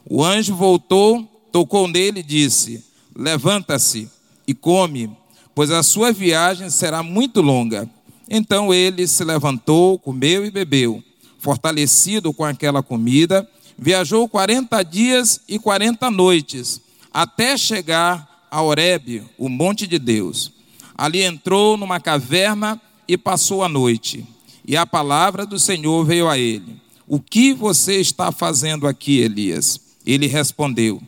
O 0.10 0.24
anjo 0.26 0.56
voltou, 0.56 1.24
tocou 1.54 1.88
nele 1.88 2.20
e 2.20 2.24
disse: 2.24 2.84
Levanta-se 3.16 4.10
e 4.46 4.54
come, 4.54 5.10
pois 5.58 5.72
a 5.72 5.82
sua 5.82 6.12
viagem 6.12 6.70
será 6.70 7.02
muito 7.02 7.42
longa. 7.42 7.90
Então 8.30 8.72
ele 8.72 9.08
se 9.08 9.24
levantou, 9.24 9.98
comeu 9.98 10.46
e 10.46 10.52
bebeu 10.52 11.04
fortalecido 11.40 12.32
com 12.32 12.46
aquela 12.46 12.84
comida, 12.84 13.50
viajou 13.76 14.30
40 14.30 14.84
dias 14.84 15.42
e 15.48 15.58
40 15.58 16.12
noites, 16.12 16.80
até 17.12 17.58
chegar 17.58 18.46
a 18.52 18.62
Horebe, 18.62 19.24
o 19.36 19.50
monte 19.50 19.88
de 19.88 19.98
Deus. 19.98 20.52
Ali 20.96 21.24
entrou 21.24 21.76
numa 21.76 22.00
caverna 22.00 22.80
e 23.08 23.18
passou 23.18 23.64
a 23.64 23.70
noite. 23.70 24.24
E 24.64 24.78
a 24.78 24.86
palavra 24.86 25.44
do 25.44 25.58
Senhor 25.58 26.06
veio 26.06 26.30
a 26.30 26.38
ele: 26.38 26.80
O 27.08 27.20
que 27.20 27.52
você 27.52 27.96
está 27.96 28.32
fazendo 28.32 28.86
aqui, 28.88 29.22
Elias? 29.22 29.82
Ele 30.06 30.28
respondeu: 30.28 31.02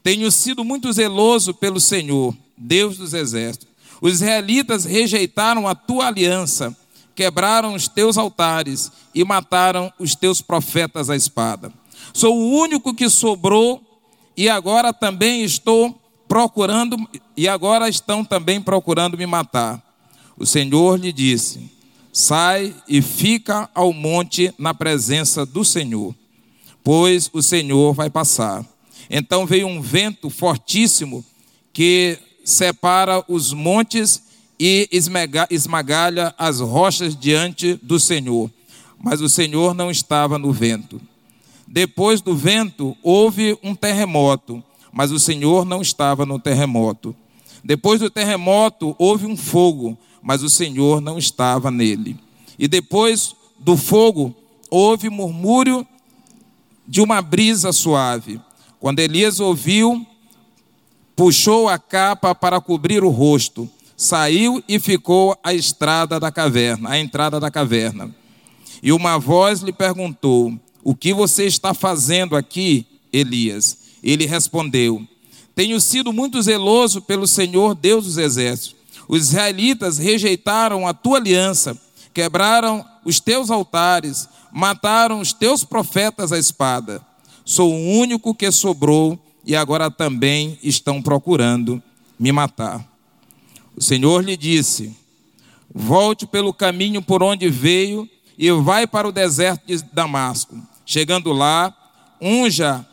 Tenho 0.00 0.30
sido 0.30 0.62
muito 0.64 0.92
zeloso 0.92 1.52
pelo 1.52 1.80
Senhor, 1.80 2.32
Deus 2.56 2.98
dos 2.98 3.12
exércitos. 3.12 3.74
Os 4.00 4.14
israelitas 4.14 4.84
rejeitaram 4.84 5.66
a 5.66 5.74
tua 5.74 6.06
aliança 6.06 6.76
quebraram 7.16 7.74
os 7.74 7.88
teus 7.88 8.18
altares 8.18 8.92
e 9.14 9.24
mataram 9.24 9.90
os 9.98 10.14
teus 10.14 10.42
profetas 10.42 11.08
à 11.08 11.16
espada. 11.16 11.72
Sou 12.12 12.36
o 12.36 12.60
único 12.60 12.94
que 12.94 13.08
sobrou 13.08 13.82
e 14.36 14.50
agora 14.50 14.92
também 14.92 15.42
estou 15.42 15.98
procurando 16.28 16.96
e 17.34 17.48
agora 17.48 17.88
estão 17.88 18.22
também 18.22 18.60
procurando 18.60 19.16
me 19.16 19.26
matar. 19.26 19.82
O 20.38 20.44
Senhor 20.44 21.00
lhe 21.00 21.10
disse: 21.10 21.70
Sai 22.12 22.74
e 22.86 23.00
fica 23.00 23.68
ao 23.74 23.94
monte 23.94 24.52
na 24.58 24.74
presença 24.74 25.46
do 25.46 25.64
Senhor, 25.64 26.14
pois 26.84 27.30
o 27.32 27.42
Senhor 27.42 27.94
vai 27.94 28.10
passar. 28.10 28.64
Então 29.08 29.46
veio 29.46 29.66
um 29.66 29.80
vento 29.80 30.28
fortíssimo 30.28 31.24
que 31.72 32.18
separa 32.46 33.24
os 33.26 33.52
montes 33.52 34.22
e 34.58 34.88
esmagalha 35.50 36.32
as 36.38 36.60
rochas 36.60 37.16
diante 37.16 37.74
do 37.82 37.98
Senhor. 37.98 38.48
Mas 39.02 39.20
o 39.20 39.28
Senhor 39.28 39.74
não 39.74 39.90
estava 39.90 40.38
no 40.38 40.52
vento. 40.52 41.00
Depois 41.66 42.20
do 42.20 42.36
vento, 42.36 42.96
houve 43.02 43.58
um 43.64 43.74
terremoto, 43.74 44.62
mas 44.92 45.10
o 45.10 45.18
Senhor 45.18 45.64
não 45.64 45.82
estava 45.82 46.24
no 46.24 46.38
terremoto. 46.38 47.16
Depois 47.64 47.98
do 47.98 48.08
terremoto, 48.08 48.94
houve 48.96 49.26
um 49.26 49.36
fogo, 49.36 49.98
mas 50.22 50.44
o 50.44 50.48
Senhor 50.48 51.00
não 51.00 51.18
estava 51.18 51.68
nele. 51.68 52.16
E 52.56 52.68
depois 52.68 53.34
do 53.58 53.76
fogo, 53.76 54.32
houve 54.70 55.10
murmúrio 55.10 55.84
de 56.86 57.00
uma 57.00 57.20
brisa 57.20 57.72
suave. 57.72 58.40
Quando 58.78 59.00
Elias 59.00 59.40
ouviu, 59.40 60.06
puxou 61.16 61.68
a 61.68 61.78
capa 61.78 62.34
para 62.34 62.60
cobrir 62.60 63.02
o 63.02 63.08
rosto 63.08 63.68
saiu 63.96 64.62
e 64.68 64.78
ficou 64.78 65.36
à 65.42 65.54
estrada 65.54 66.20
da 66.20 66.30
caverna, 66.30 66.90
à 66.90 66.98
entrada 66.98 67.40
da 67.40 67.50
caverna. 67.50 68.14
E 68.82 68.92
uma 68.92 69.18
voz 69.18 69.60
lhe 69.60 69.72
perguntou: 69.72 70.52
O 70.84 70.94
que 70.94 71.14
você 71.14 71.46
está 71.46 71.72
fazendo 71.72 72.36
aqui, 72.36 72.86
Elias? 73.10 73.78
Ele 74.02 74.26
respondeu: 74.26 75.02
Tenho 75.54 75.80
sido 75.80 76.12
muito 76.12 76.40
zeloso 76.42 77.00
pelo 77.00 77.26
Senhor 77.26 77.74
Deus 77.74 78.04
dos 78.04 78.18
exércitos. 78.18 78.76
Os 79.08 79.28
israelitas 79.28 79.98
rejeitaram 79.98 80.86
a 80.86 80.92
tua 80.92 81.18
aliança, 81.18 81.80
quebraram 82.12 82.84
os 83.04 83.20
teus 83.20 83.50
altares, 83.50 84.28
mataram 84.52 85.20
os 85.20 85.32
teus 85.32 85.64
profetas 85.64 86.32
à 86.32 86.38
espada. 86.38 87.00
Sou 87.44 87.72
o 87.72 87.98
único 88.00 88.34
que 88.34 88.50
sobrou 88.50 89.18
e 89.46 89.54
agora 89.54 89.88
também 89.90 90.58
estão 90.60 91.00
procurando 91.00 91.80
me 92.18 92.32
matar. 92.32 92.84
O 93.76 93.82
Senhor 93.82 94.24
lhe 94.24 94.36
disse: 94.36 94.94
Volte 95.72 96.26
pelo 96.26 96.52
caminho 96.52 97.00
por 97.00 97.22
onde 97.22 97.48
veio 97.48 98.08
e 98.36 98.50
vai 98.50 98.86
para 98.86 99.06
o 99.06 99.12
deserto 99.12 99.66
de 99.66 99.82
Damasco. 99.92 100.60
Chegando 100.84 101.32
lá, 101.32 101.74
unja 102.20 102.84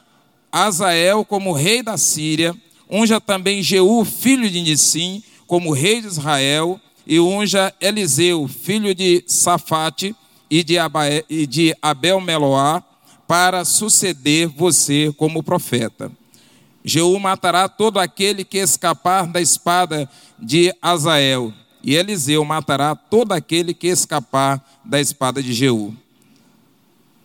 Azael 0.51 1.25
como 1.25 1.53
rei 1.53 1.81
da 1.81 1.98
Síria, 1.98 2.55
unja 2.89 3.19
também 3.19 3.63
Jeú, 3.63 4.05
filho 4.05 4.50
de 4.50 4.62
Nissim, 4.62 5.24
como 5.48 5.74
rei 5.74 6.01
de 6.01 6.07
Israel, 6.07 6.79
e 7.05 7.19
unja 7.19 7.74
Eliseu, 7.81 8.48
filho 8.48 8.93
de 8.93 9.24
Safate 9.27 10.15
e 10.50 10.63
de, 10.63 11.75
Abel 11.81 12.22
Meloá, 12.22 12.83
para 13.27 13.65
suceder 13.65 14.48
você 14.48 15.12
como 15.17 15.41
profeta. 15.41 16.12
Jeú 16.84 17.18
matará 17.20 17.70
todo 17.70 18.00
aquele 18.00 18.44
que 18.44 18.58
escapar 18.58 19.25
da 19.28 19.42
espada 19.42 20.10
de 20.38 20.75
Azael, 20.82 21.54
e 21.82 21.96
Eliseu 21.96 22.44
matará 22.44 22.96
todo 22.96 23.32
aquele 23.32 23.74
que 23.74 23.88
escapar 23.88 24.63
da 24.84 25.00
espada 25.00 25.42
de 25.42 25.54
Jeú. 25.54 25.96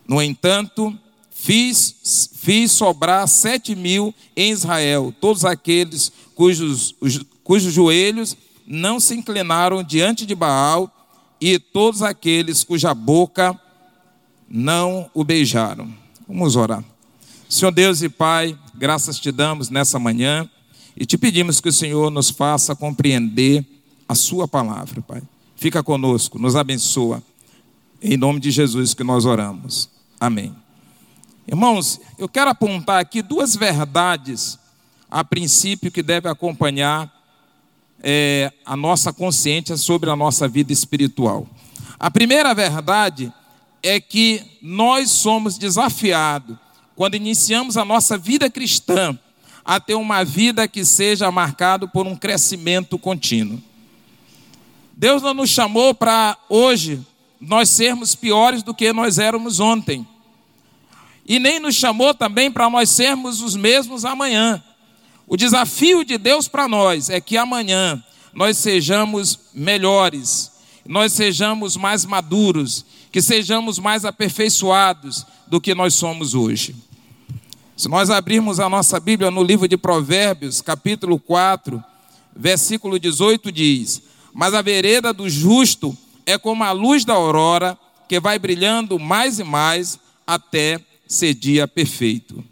No 0.07 0.21
entanto, 0.21 0.97
fiz, 1.29 2.29
fiz 2.35 2.71
sobrar 2.71 3.27
sete 3.27 3.75
mil 3.75 4.13
em 4.35 4.51
Israel, 4.51 5.13
todos 5.19 5.45
aqueles 5.45 6.11
cujos, 6.35 6.95
cujos 7.43 7.73
joelhos 7.73 8.35
não 8.65 8.99
se 8.99 9.15
inclinaram 9.15 9.83
diante 9.83 10.25
de 10.25 10.35
Baal, 10.35 10.93
e 11.41 11.57
todos 11.57 12.01
aqueles 12.01 12.63
cuja 12.63 12.93
boca 12.93 13.59
não 14.49 15.09
o 15.13 15.23
beijaram. 15.23 15.91
Vamos 16.27 16.55
orar. 16.55 16.83
Senhor 17.47 17.71
Deus 17.71 18.01
e 18.01 18.09
Pai, 18.09 18.57
graças 18.79 19.19
te 19.19 19.29
damos 19.29 19.69
nessa 19.69 19.99
manhã 19.99 20.49
e 20.95 21.05
te 21.05 21.17
pedimos 21.17 21.59
que 21.59 21.67
o 21.67 21.73
Senhor 21.73 22.09
nos 22.09 22.29
faça 22.29 22.73
compreender 22.73 23.65
a 24.07 24.15
Sua 24.15 24.47
palavra, 24.47 25.01
Pai. 25.01 25.21
Fica 25.57 25.83
conosco, 25.83 26.39
nos 26.39 26.55
abençoa. 26.55 27.21
Em 28.01 28.15
nome 28.15 28.39
de 28.39 28.49
Jesus 28.49 28.93
que 28.93 29.03
nós 29.03 29.25
oramos. 29.25 29.89
Amém. 30.17 30.55
Irmãos, 31.45 31.99
eu 32.17 32.29
quero 32.29 32.51
apontar 32.51 33.01
aqui 33.01 33.21
duas 33.21 33.53
verdades 33.53 34.57
a 35.11 35.25
princípio 35.25 35.91
que 35.91 36.01
deve 36.01 36.29
acompanhar 36.29 37.13
é, 38.01 38.49
a 38.65 38.77
nossa 38.77 39.11
consciência 39.11 39.75
sobre 39.75 40.09
a 40.09 40.15
nossa 40.15 40.47
vida 40.47 40.71
espiritual. 40.71 41.45
A 41.99 42.09
primeira 42.09 42.53
verdade 42.53 43.33
é 43.83 43.99
que 43.99 44.41
nós 44.61 45.11
somos 45.11 45.57
desafiados 45.57 46.55
quando 46.99 47.15
iniciamos 47.15 47.77
a 47.77 47.85
nossa 47.85 48.17
vida 48.17 48.49
cristã, 48.49 49.17
a 49.63 49.79
ter 49.79 49.95
uma 49.95 50.25
vida 50.25 50.67
que 50.67 50.83
seja 50.83 51.31
marcada 51.31 51.87
por 51.87 52.05
um 52.05 52.13
crescimento 52.13 52.99
contínuo. 52.99 53.63
Deus 54.97 55.21
não 55.21 55.33
nos 55.33 55.49
chamou 55.49 55.95
para 55.95 56.37
hoje 56.49 56.99
nós 57.39 57.69
sermos 57.69 58.15
piores 58.15 58.63
do 58.63 58.73
que 58.73 58.91
nós 58.91 59.17
éramos 59.17 59.61
ontem. 59.61 60.05
e 61.25 61.39
nem 61.39 61.57
nos 61.57 61.75
chamou 61.75 62.13
também 62.13 62.51
para 62.51 62.69
nós 62.69 62.89
sermos 62.89 63.41
os 63.41 63.55
mesmos 63.55 64.03
amanhã. 64.03 64.61
O 65.25 65.37
desafio 65.37 66.03
de 66.03 66.17
Deus 66.17 66.49
para 66.49 66.67
nós 66.67 67.09
é 67.09 67.21
que 67.21 67.37
amanhã 67.37 68.03
nós 68.33 68.57
sejamos 68.57 69.39
melhores, 69.53 70.51
nós 70.85 71.13
sejamos 71.13 71.77
mais 71.77 72.03
maduros, 72.03 72.85
que 73.09 73.21
sejamos 73.21 73.79
mais 73.79 74.03
aperfeiçoados 74.03 75.25
do 75.47 75.61
que 75.61 75.73
nós 75.73 75.93
somos 75.93 76.35
hoje. 76.35 76.88
Se 77.79 77.87
nós 77.87 78.09
abrirmos 78.09 78.59
a 78.59 78.67
nossa 78.67 78.99
Bíblia 78.99 79.31
no 79.31 79.41
livro 79.41 79.65
de 79.65 79.77
Provérbios, 79.77 80.59
capítulo 80.59 81.17
4, 81.17 81.81
versículo 82.35 82.99
18 82.99 83.53
diz: 83.53 84.01
Mas 84.33 84.53
a 84.53 84.61
vereda 84.61 85.13
do 85.13 85.29
justo 85.29 85.97
é 86.25 86.37
como 86.37 86.65
a 86.65 86.73
luz 86.73 87.05
da 87.05 87.13
aurora, 87.13 87.79
que 88.05 88.19
vai 88.19 88.37
brilhando 88.37 88.99
mais 88.99 89.39
e 89.39 89.45
mais 89.45 89.97
até 90.27 90.81
ser 91.07 91.33
dia 91.33 91.69
perfeito. 91.69 92.43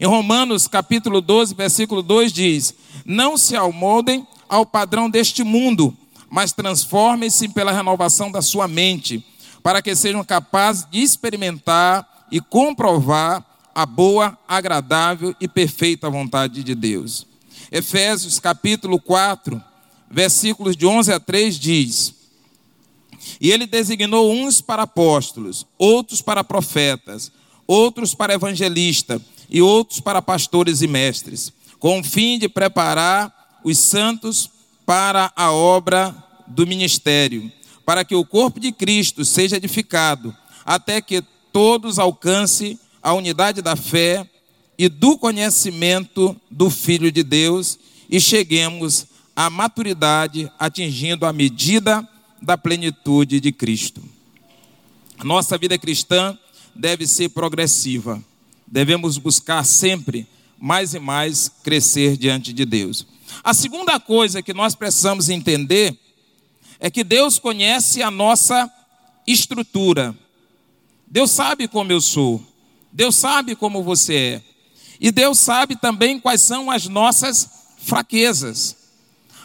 Em 0.00 0.08
Romanos, 0.08 0.66
capítulo 0.66 1.20
12, 1.20 1.54
versículo 1.54 2.02
2 2.02 2.32
diz: 2.32 2.74
Não 3.06 3.36
se 3.36 3.54
almodem 3.54 4.26
ao 4.48 4.66
padrão 4.66 5.08
deste 5.08 5.44
mundo, 5.44 5.96
mas 6.28 6.50
transformem-se 6.50 7.48
pela 7.50 7.70
renovação 7.70 8.28
da 8.28 8.42
sua 8.42 8.66
mente, 8.66 9.24
para 9.62 9.80
que 9.80 9.94
sejam 9.94 10.24
capazes 10.24 10.84
de 10.90 10.98
experimentar 11.00 12.26
e 12.28 12.40
comprovar 12.40 13.47
a 13.78 13.86
boa, 13.86 14.36
agradável 14.48 15.36
e 15.40 15.46
perfeita 15.46 16.10
vontade 16.10 16.64
de 16.64 16.74
Deus. 16.74 17.24
Efésios 17.70 18.40
capítulo 18.40 19.00
4, 19.00 19.62
versículos 20.10 20.76
de 20.76 20.84
11 20.84 21.12
a 21.12 21.20
3 21.20 21.56
diz: 21.56 22.12
E 23.40 23.52
ele 23.52 23.68
designou 23.68 24.32
uns 24.32 24.60
para 24.60 24.82
apóstolos, 24.82 25.64
outros 25.78 26.20
para 26.20 26.42
profetas, 26.42 27.30
outros 27.68 28.16
para 28.16 28.34
evangelistas 28.34 29.22
e 29.48 29.62
outros 29.62 30.00
para 30.00 30.20
pastores 30.20 30.82
e 30.82 30.88
mestres, 30.88 31.52
com 31.78 32.00
o 32.00 32.04
fim 32.04 32.36
de 32.36 32.48
preparar 32.48 33.60
os 33.62 33.78
santos 33.78 34.50
para 34.84 35.32
a 35.36 35.52
obra 35.52 36.12
do 36.48 36.66
ministério, 36.66 37.48
para 37.86 38.04
que 38.04 38.16
o 38.16 38.26
corpo 38.26 38.58
de 38.58 38.72
Cristo 38.72 39.24
seja 39.24 39.56
edificado, 39.56 40.36
até 40.66 41.00
que 41.00 41.22
todos 41.52 42.00
alcancem 42.00 42.76
a 43.02 43.12
unidade 43.12 43.62
da 43.62 43.76
fé 43.76 44.28
e 44.76 44.88
do 44.88 45.18
conhecimento 45.18 46.36
do 46.50 46.70
Filho 46.70 47.10
de 47.10 47.22
Deus 47.22 47.78
e 48.08 48.20
cheguemos 48.20 49.06
à 49.34 49.50
maturidade, 49.50 50.50
atingindo 50.58 51.26
a 51.26 51.32
medida 51.32 52.06
da 52.40 52.56
plenitude 52.56 53.40
de 53.40 53.52
Cristo. 53.52 54.02
Nossa 55.22 55.58
vida 55.58 55.76
cristã 55.76 56.38
deve 56.74 57.06
ser 57.06 57.30
progressiva. 57.30 58.22
Devemos 58.66 59.18
buscar 59.18 59.64
sempre 59.64 60.26
mais 60.58 60.94
e 60.94 60.98
mais 60.98 61.50
crescer 61.62 62.16
diante 62.16 62.52
de 62.52 62.64
Deus. 62.64 63.06
A 63.42 63.52
segunda 63.52 63.98
coisa 63.98 64.42
que 64.42 64.54
nós 64.54 64.74
precisamos 64.74 65.28
entender 65.28 65.96
é 66.80 66.90
que 66.90 67.02
Deus 67.02 67.38
conhece 67.38 68.02
a 68.02 68.10
nossa 68.10 68.70
estrutura. 69.26 70.16
Deus 71.06 71.30
sabe 71.30 71.66
como 71.68 71.92
eu 71.92 72.00
sou. 72.00 72.44
Deus 72.98 73.14
sabe 73.14 73.54
como 73.54 73.80
você 73.80 74.14
é. 74.16 74.42
E 75.00 75.12
Deus 75.12 75.38
sabe 75.38 75.76
também 75.76 76.18
quais 76.18 76.40
são 76.40 76.68
as 76.68 76.88
nossas 76.88 77.48
fraquezas. 77.78 78.76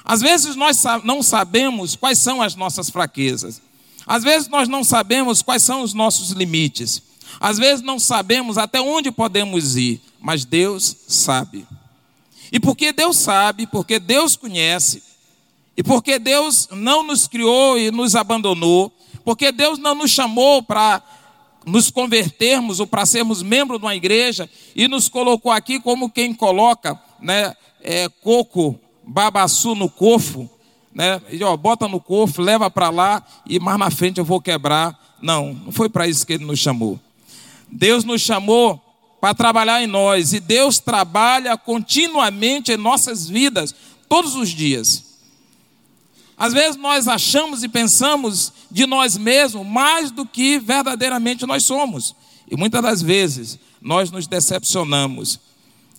Às 0.04 0.22
vezes 0.22 0.56
nós 0.56 0.82
não 1.04 1.22
sabemos 1.22 1.96
quais 1.96 2.18
são 2.18 2.42
as 2.42 2.56
nossas 2.56 2.90
fraquezas. 2.90 3.62
Às 4.08 4.24
vezes 4.24 4.48
nós 4.48 4.68
não 4.68 4.84
sabemos 4.84 5.44
quais 5.44 5.62
são 5.62 5.84
os 5.84 5.94
nossos 5.94 6.32
limites. 6.32 7.04
Às 7.40 7.60
vezes 7.60 7.86
não 7.86 8.00
sabemos 8.00 8.58
até 8.58 8.82
onde 8.82 9.12
podemos 9.12 9.78
ir, 9.78 10.02
mas 10.20 10.46
Deus 10.46 10.96
sabe. 11.08 11.68
E 12.52 12.60
porque 12.60 12.92
Deus 12.92 13.18
sabe, 13.18 13.68
porque 13.68 14.00
Deus 14.00 14.36
conhece, 14.36 15.04
e 15.78 15.84
porque 15.84 16.18
Deus 16.18 16.70
não 16.72 17.04
nos 17.04 17.28
criou 17.28 17.78
e 17.78 17.92
nos 17.92 18.16
abandonou, 18.16 18.92
porque 19.24 19.52
Deus 19.52 19.78
não 19.78 19.94
nos 19.94 20.10
chamou 20.10 20.64
para 20.64 21.04
nos 21.66 21.90
convertermos 21.90 22.80
ou 22.80 22.88
para 22.88 23.06
sermos 23.06 23.42
membros 23.42 23.80
de 23.80 23.86
uma 23.86 23.96
igreja 23.96 24.50
e 24.76 24.88
nos 24.88 25.08
colocou 25.08 25.52
aqui 25.52 25.80
como 25.80 26.10
quem 26.10 26.34
coloca 26.34 27.00
né, 27.22 27.56
é, 27.82 28.10
coco, 28.22 28.80
babaçu 29.04 29.76
no 29.76 29.90
cofo, 29.90 30.50
né, 30.94 31.22
e, 31.32 31.44
ó, 31.44 31.56
bota 31.58 31.88
no 31.88 32.00
cofo, 32.00 32.42
leva 32.42 32.70
para 32.70 32.90
lá 32.90 33.26
e 33.48 33.60
mais 33.60 33.80
na 33.80 33.90
frente 33.90 34.20
eu 34.20 34.26
vou 34.26 34.42
quebrar. 34.42 34.98
Não, 35.22 35.54
não 35.54 35.72
foi 35.72 35.90
para 35.90 36.08
isso 36.08 36.26
que 36.26 36.34
ele 36.34 36.46
nos 36.46 36.60
chamou. 36.60 37.00
Deus 37.72 38.04
nos 38.04 38.22
chamou 38.22 38.80
para 39.20 39.34
trabalhar 39.34 39.82
em 39.82 39.88
nós 39.88 40.34
e 40.34 40.40
Deus 40.40 40.80
trabalha 40.80 41.58
continuamente 41.58 42.74
em 42.74 42.78
nossas 42.78 43.28
vidas, 43.28 43.74
todos 44.10 44.36
os 44.36 44.50
dias. 44.50 45.13
Às 46.44 46.52
vezes 46.52 46.76
nós 46.76 47.08
achamos 47.08 47.64
e 47.64 47.70
pensamos 47.70 48.52
de 48.70 48.86
nós 48.86 49.18
mesmos 49.18 49.66
mais 49.66 50.12
do 50.12 50.26
que 50.26 50.60
verdadeiramente 50.60 51.46
nós 51.46 51.64
somos. 51.64 52.14
E 52.52 52.58
muitas 52.58 52.82
das 52.82 53.02
vezes 53.02 53.58
nós 53.82 54.12
nos 54.12 54.28
decepcionamos. 54.28 55.40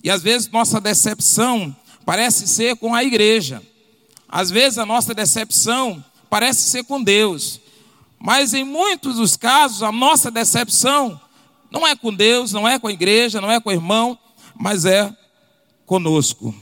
E 0.02 0.11
às 0.11 0.22
vezes 0.22 0.50
nossa 0.50 0.83
decepção 0.83 1.74
parece 2.04 2.46
ser 2.46 2.76
com 2.76 2.94
a 2.94 3.02
igreja. 3.02 3.62
Às 4.28 4.50
vezes 4.50 4.76
a 4.76 4.85
nossa 4.85 5.14
decepção 5.14 6.04
parece 6.28 6.68
ser 6.68 6.85
com 6.85 7.02
Deus. 7.02 7.59
Mas 8.18 8.52
em 8.52 8.64
muitos 8.64 9.16
dos 9.16 9.38
casos 9.38 9.83
a 9.83 9.90
nossa 9.90 10.30
decepção 10.30 11.18
não 11.70 11.87
é 11.87 11.96
com 11.96 12.12
Deus, 12.12 12.52
não 12.52 12.68
é 12.68 12.78
com 12.78 12.88
a 12.88 12.92
igreja, 12.92 13.40
não 13.40 13.50
é 13.50 13.59
com 13.59 13.70
o 13.70 13.72
irmão, 13.72 14.18
mas 14.54 14.85
é 14.85 15.11
conosco. 15.87 16.54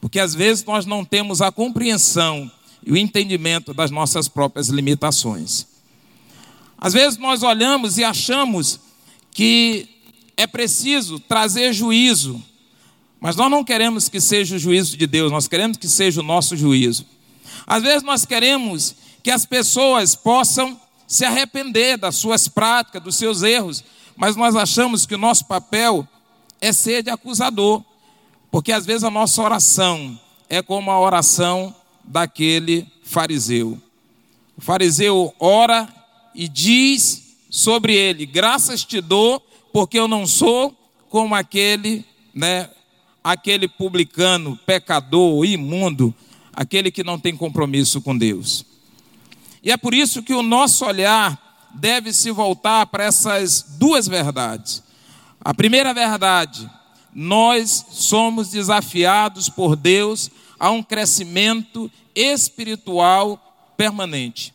Porque 0.00 0.18
às 0.18 0.34
vezes 0.34 0.64
nós 0.64 0.84
não 0.84 1.04
temos 1.04 1.40
a 1.40 1.52
compreensão 1.52 2.50
e 2.86 2.92
o 2.92 2.96
entendimento 2.96 3.74
das 3.74 3.90
nossas 3.90 4.28
próprias 4.28 4.68
limitações. 4.68 5.66
Às 6.78 6.92
vezes 6.92 7.18
nós 7.18 7.42
olhamos 7.42 7.98
e 7.98 8.04
achamos 8.04 8.78
que 9.32 9.88
é 10.36 10.46
preciso 10.46 11.18
trazer 11.18 11.72
juízo, 11.72 12.40
mas 13.18 13.34
nós 13.34 13.50
não 13.50 13.64
queremos 13.64 14.08
que 14.08 14.20
seja 14.20 14.54
o 14.54 14.58
juízo 14.58 14.96
de 14.96 15.06
Deus, 15.06 15.32
nós 15.32 15.48
queremos 15.48 15.76
que 15.76 15.88
seja 15.88 16.20
o 16.20 16.24
nosso 16.24 16.56
juízo. 16.56 17.04
Às 17.66 17.82
vezes 17.82 18.02
nós 18.04 18.24
queremos 18.24 18.94
que 19.22 19.32
as 19.32 19.44
pessoas 19.44 20.14
possam 20.14 20.80
se 21.08 21.24
arrepender 21.24 21.98
das 21.98 22.14
suas 22.14 22.46
práticas, 22.46 23.02
dos 23.02 23.16
seus 23.16 23.42
erros, 23.42 23.82
mas 24.16 24.36
nós 24.36 24.54
achamos 24.54 25.04
que 25.06 25.14
o 25.14 25.18
nosso 25.18 25.44
papel 25.46 26.06
é 26.60 26.72
ser 26.72 27.02
de 27.02 27.10
acusador, 27.10 27.82
porque 28.50 28.70
às 28.70 28.86
vezes 28.86 29.02
a 29.02 29.10
nossa 29.10 29.42
oração 29.42 30.18
é 30.48 30.62
como 30.62 30.90
a 30.90 31.00
oração 31.00 31.74
daquele 32.06 32.86
fariseu. 33.02 33.80
O 34.56 34.60
fariseu 34.60 35.34
ora 35.38 35.88
e 36.34 36.48
diz 36.48 37.36
sobre 37.50 37.94
ele: 37.94 38.24
Graças 38.26 38.84
te 38.84 39.00
dou, 39.00 39.40
porque 39.72 39.98
eu 39.98 40.08
não 40.08 40.26
sou 40.26 40.74
como 41.08 41.34
aquele, 41.34 42.04
né, 42.34 42.70
aquele 43.22 43.68
publicano, 43.68 44.58
pecador, 44.64 45.44
imundo, 45.44 46.14
aquele 46.52 46.90
que 46.90 47.04
não 47.04 47.18
tem 47.18 47.36
compromisso 47.36 48.00
com 48.00 48.16
Deus. 48.16 48.64
E 49.62 49.70
é 49.70 49.76
por 49.76 49.92
isso 49.94 50.22
que 50.22 50.32
o 50.32 50.42
nosso 50.42 50.84
olhar 50.84 51.68
deve 51.74 52.12
se 52.12 52.30
voltar 52.30 52.86
para 52.86 53.04
essas 53.04 53.76
duas 53.78 54.06
verdades. 54.06 54.82
A 55.40 55.52
primeira 55.52 55.92
verdade, 55.92 56.70
nós 57.14 57.86
somos 57.90 58.50
desafiados 58.50 59.48
por 59.48 59.76
Deus 59.76 60.30
a 60.58 60.70
um 60.70 60.82
crescimento 60.82 61.90
espiritual 62.14 63.74
permanente. 63.76 64.54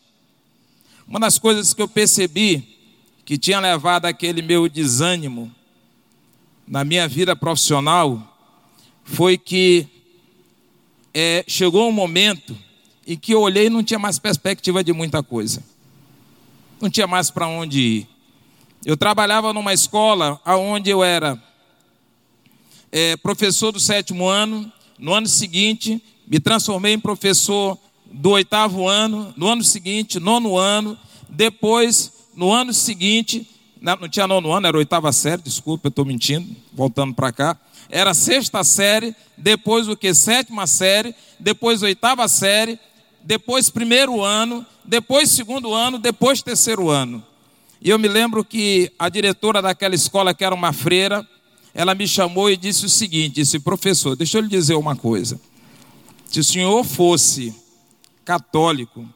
Uma 1.07 1.19
das 1.19 1.37
coisas 1.37 1.73
que 1.73 1.81
eu 1.81 1.87
percebi 1.87 2.77
que 3.25 3.37
tinha 3.37 3.59
levado 3.59 4.05
aquele 4.05 4.41
meu 4.41 4.67
desânimo 4.67 5.53
na 6.67 6.83
minha 6.83 7.07
vida 7.07 7.35
profissional 7.35 8.27
foi 9.03 9.37
que 9.37 9.87
é, 11.13 11.43
chegou 11.47 11.87
um 11.87 11.91
momento 11.91 12.57
em 13.05 13.17
que 13.17 13.33
eu 13.33 13.41
olhei 13.41 13.65
e 13.65 13.69
não 13.69 13.83
tinha 13.83 13.99
mais 13.99 14.17
perspectiva 14.17 14.83
de 14.83 14.93
muita 14.93 15.21
coisa. 15.21 15.63
Não 16.79 16.89
tinha 16.89 17.07
mais 17.07 17.29
para 17.29 17.47
onde 17.47 17.79
ir. 17.79 18.07
Eu 18.85 18.97
trabalhava 18.97 19.53
numa 19.53 19.73
escola 19.73 20.39
onde 20.45 20.89
eu 20.89 21.03
era 21.03 21.41
é, 22.91 23.15
professor 23.17 23.71
do 23.71 23.79
sétimo 23.79 24.27
ano, 24.27 24.71
no 25.01 25.15
ano 25.15 25.27
seguinte, 25.27 26.01
me 26.27 26.39
transformei 26.39 26.93
em 26.93 26.99
professor 26.99 27.75
do 28.05 28.29
oitavo 28.29 28.87
ano, 28.87 29.33
no 29.35 29.47
ano 29.47 29.63
seguinte, 29.63 30.19
nono 30.19 30.59
ano, 30.59 30.95
depois, 31.27 32.13
no 32.35 32.53
ano 32.53 32.71
seguinte, 32.71 33.47
não 33.81 34.07
tinha 34.07 34.27
nono 34.27 34.51
ano, 34.53 34.67
era 34.67 34.77
oitava 34.77 35.11
série, 35.11 35.41
desculpa, 35.41 35.87
eu 35.87 35.89
estou 35.89 36.05
mentindo, 36.05 36.55
voltando 36.71 37.15
para 37.15 37.31
cá. 37.31 37.57
Era 37.89 38.13
sexta 38.13 38.63
série, 38.63 39.15
depois 39.35 39.87
o 39.87 39.97
que? 39.97 40.13
Sétima 40.13 40.67
série, 40.67 41.15
depois 41.39 41.81
oitava 41.81 42.27
série, 42.27 42.79
depois 43.23 43.71
primeiro 43.71 44.23
ano, 44.23 44.63
depois 44.85 45.31
segundo 45.31 45.73
ano, 45.73 45.97
depois 45.97 46.43
terceiro 46.43 46.91
ano. 46.91 47.25
E 47.81 47.89
eu 47.89 47.97
me 47.97 48.07
lembro 48.07 48.45
que 48.45 48.91
a 48.99 49.09
diretora 49.09 49.63
daquela 49.63 49.95
escola, 49.95 50.31
que 50.31 50.45
era 50.45 50.53
uma 50.53 50.71
freira, 50.71 51.27
ela 51.73 51.95
me 51.95 52.07
chamou 52.07 52.49
e 52.49 52.57
disse 52.57 52.85
o 52.85 52.89
seguinte: 52.89 53.35
disse, 53.35 53.59
professor, 53.59 54.15
deixa 54.15 54.37
eu 54.37 54.41
lhe 54.41 54.49
dizer 54.49 54.75
uma 54.75 54.95
coisa. 54.95 55.39
Se 56.25 56.39
o 56.39 56.43
senhor 56.43 56.83
fosse 56.83 57.53
católico, 58.23 59.07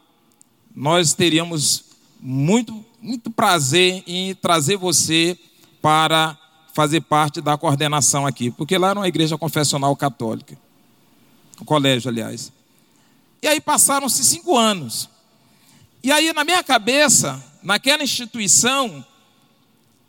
nós 0.76 1.14
teríamos 1.14 1.86
muito, 2.20 2.84
muito 3.02 3.30
prazer 3.30 4.04
em 4.06 4.36
trazer 4.36 4.78
você 4.78 5.38
para 5.82 6.38
fazer 6.74 7.02
parte 7.02 7.40
da 7.40 7.58
coordenação 7.58 8.26
aqui, 8.28 8.52
porque 8.52 8.78
lá 8.78 8.90
era 8.90 9.00
uma 9.00 9.08
igreja 9.08 9.38
confessional 9.38 9.96
católica, 9.96 10.58
o 11.60 11.64
colégio, 11.64 12.10
aliás. 12.10 12.52
E 13.42 13.48
aí 13.48 13.62
passaram-se 13.62 14.24
cinco 14.24 14.58
anos. 14.58 15.10
E 16.04 16.12
aí, 16.12 16.34
na 16.34 16.44
minha 16.44 16.64
cabeça, 16.64 17.42
naquela 17.64 18.04
instituição, 18.04 19.06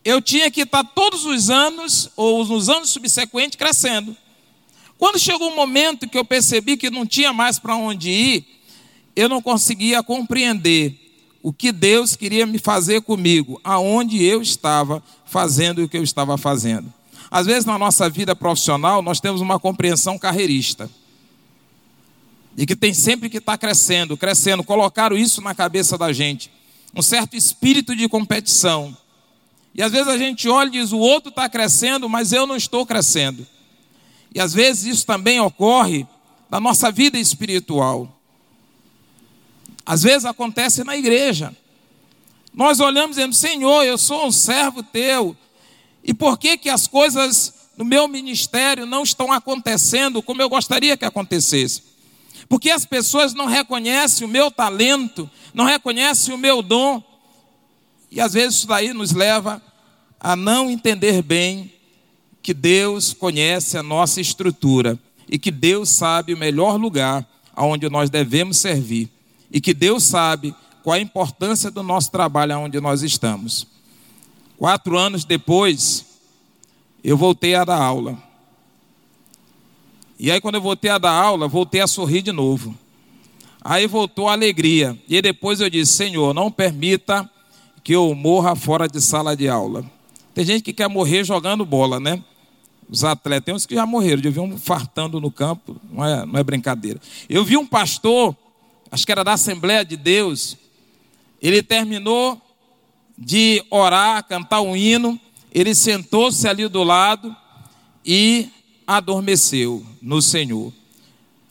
eu 0.07 0.23
tinha 0.23 0.49
que 0.53 0.61
estar 0.61 0.85
todos 0.85 1.25
os 1.25 1.51
anos, 1.51 2.09
ou 2.15 2.47
nos 2.47 2.69
anos 2.69 2.91
subsequentes, 2.91 3.57
crescendo. 3.57 4.17
Quando 4.97 5.19
chegou 5.19 5.51
um 5.51 5.57
momento 5.57 6.09
que 6.09 6.17
eu 6.17 6.25
percebi 6.25 6.77
que 6.77 6.89
não 6.89 7.05
tinha 7.05 7.33
mais 7.33 7.59
para 7.59 7.75
onde 7.75 8.09
ir, 8.09 8.47
eu 9.17 9.29
não 9.29 9.43
conseguia 9.43 10.05
compreender 10.05 10.95
o 11.43 11.53
que 11.53 11.73
Deus 11.73 12.15
queria 12.15 12.47
me 12.47 12.57
fazer 12.57 13.01
comigo, 13.01 13.61
aonde 13.65 14.23
eu 14.23 14.41
estava 14.41 15.03
fazendo 15.27 15.83
o 15.83 15.89
que 15.89 15.99
eu 15.99 16.05
estava 16.05 16.39
fazendo. 16.39 16.95
Às 17.29 17.47
vezes 17.47 17.65
na 17.65 17.77
nossa 17.77 18.09
vida 18.09 18.37
profissional 18.37 19.03
nós 19.03 19.19
temos 19.19 19.41
uma 19.41 19.59
compreensão 19.59 20.17
carreirista. 20.17 20.89
E 22.57 22.65
que 22.65 22.77
tem 22.77 22.95
sempre 22.95 23.29
que 23.29 23.39
estar 23.39 23.59
tá 23.59 23.59
crescendo, 23.59 24.17
crescendo. 24.17 24.63
Colocaram 24.63 25.19
isso 25.19 25.41
na 25.41 25.53
cabeça 25.53 25.99
da 25.99 26.13
gente. 26.13 26.49
Um 26.95 27.03
certo 27.03 27.37
espírito 27.37 27.95
de 27.97 28.09
competição. 28.09 28.97
E 29.77 29.83
às 29.83 29.93
vezes 29.93 30.09
a 30.09 30.17
gente 30.17 30.49
olha 30.49 30.69
e 30.69 30.73
diz: 30.73 30.93
o 30.93 30.99
outro 30.99 31.29
está 31.29 31.49
crescendo, 31.49 32.09
mas 32.09 32.33
eu 32.33 32.47
não 32.47 32.57
estou 32.57 32.87
crescendo. 32.87 33.47
E 34.35 34.41
às 34.41 34.55
vezes 34.55 34.85
isso 34.85 35.07
também 35.07 35.39
ocorre 35.39 36.07
na 36.51 36.59
nossa 36.59 36.91
vida 36.91 37.19
espiritual. 37.19 38.11
Às 39.85 40.03
vezes 40.03 40.25
acontece 40.25 40.83
na 40.83 40.97
igreja. 40.97 41.55
Nós 42.55 42.81
olhamos 42.81 43.17
e 43.17 43.21
dizemos, 43.21 43.37
Senhor, 43.37 43.85
eu 43.85 43.99
sou 43.99 44.27
um 44.27 44.33
servo 44.33 44.83
teu. 44.83 45.37
E 46.03 46.15
por 46.15 46.39
que 46.39 46.57
que 46.57 46.71
as 46.71 46.87
coisas 46.87 47.53
no 47.77 47.85
meu 47.85 48.09
ministério 48.09 48.87
não 48.87 49.03
estão 49.03 49.31
acontecendo 49.31 50.23
como 50.23 50.41
eu 50.41 50.49
gostaria 50.49 50.97
que 50.97 51.05
acontecesse? 51.05 51.83
Porque 52.49 52.71
as 52.71 52.87
pessoas 52.87 53.35
não 53.35 53.45
reconhecem 53.45 54.27
o 54.27 54.31
meu 54.31 54.51
talento, 54.51 55.31
não 55.53 55.65
reconhecem 55.67 56.35
o 56.35 56.39
meu 56.39 56.63
dom. 56.63 57.03
E 58.11 58.21
às 58.21 58.33
vezes 58.33 58.59
isso 58.59 58.67
daí 58.67 58.95
nos 58.95 59.13
leva 59.13 59.63
a 60.21 60.35
não 60.35 60.71
entender 60.71 61.23
bem 61.23 61.73
que 62.43 62.55
Deus 62.55 63.13
conhece 63.13 63.77
a 63.77 63.83
nossa 63.83 64.21
estrutura 64.21 64.99
e 65.29 65.39
que 65.39 65.51
Deus 65.51 65.89
sabe 65.89 66.33
o 66.33 66.39
melhor 66.39 66.77
lugar 66.77 67.27
aonde 67.55 67.89
nós 67.89 68.11
devemos 68.11 68.59
servir 68.59 69.11
e 69.51 69.61
que 69.61 69.75
Deus 69.75 70.05
sabe 70.05 70.55
qual 70.83 70.95
a 70.95 71.01
importância 71.01 71.71
do 71.71 71.83
nosso 71.83 72.11
trabalho 72.11 72.59
onde 72.59 72.81
nós 72.81 73.03
estamos. 73.03 73.67
Quatro 74.57 74.97
anos 74.97 75.25
depois, 75.25 76.07
eu 77.03 77.17
voltei 77.17 77.55
a 77.55 77.65
dar 77.65 77.81
aula. 77.81 78.17
E 80.19 80.31
aí, 80.31 80.41
quando 80.41 80.55
eu 80.55 80.63
voltei 80.63 80.91
a 80.91 80.99
dar 80.99 81.13
aula, 81.13 81.47
voltei 81.47 81.81
a 81.81 81.87
sorrir 81.87 82.23
de 82.23 82.33
novo. 82.33 82.75
Aí 83.63 83.87
voltou 83.87 84.29
a 84.29 84.33
alegria. 84.33 84.99
E 85.09 85.21
depois 85.21 85.61
eu 85.61 85.69
disse: 85.69 85.93
Senhor, 85.93 86.33
não 86.33 86.51
permita 86.51 87.29
que 87.83 87.95
eu 87.95 88.15
morra 88.15 88.57
fora 88.57 88.89
de 88.89 89.01
sala 89.01 89.37
de 89.37 89.49
aula. 89.49 89.85
Tem 90.37 90.45
gente 90.45 90.63
que 90.63 90.75
quer 90.75 90.87
morrer 90.87 91.25
jogando 91.25 91.65
bola, 91.65 91.99
né? 91.99 92.23
Os 92.91 93.05
atletas, 93.05 93.45
tem 93.47 93.55
uns 93.55 93.65
que 93.65 93.75
já 93.75 93.87
morreram, 93.87 94.21
eu 94.23 94.31
vi 94.31 94.39
um 94.39 94.59
fartando 94.59 95.19
no 95.19 95.31
campo, 95.31 95.81
não 95.91 96.05
é, 96.05 96.27
não 96.27 96.39
é 96.39 96.45
brincadeira. 96.45 97.01
Eu 97.27 97.43
vi 97.43 97.57
um 97.57 97.67
pastor 97.67 98.37
acho 98.91 99.07
que 99.07 99.13
era 99.13 99.25
da 99.25 99.33
Assembleia 99.33 99.83
de 99.83 99.97
Deus, 99.97 100.59
ele 101.41 101.63
terminou 101.63 102.39
de 103.17 103.65
orar, 103.71 104.23
cantar 104.29 104.61
um 104.61 104.77
hino, 104.77 105.19
ele 105.51 105.75
sentou-se 105.75 106.47
ali 106.47 106.69
do 106.69 106.83
lado 106.83 107.35
e 108.05 108.51
adormeceu 108.87 109.83
no 110.03 110.21
Senhor. 110.21 110.71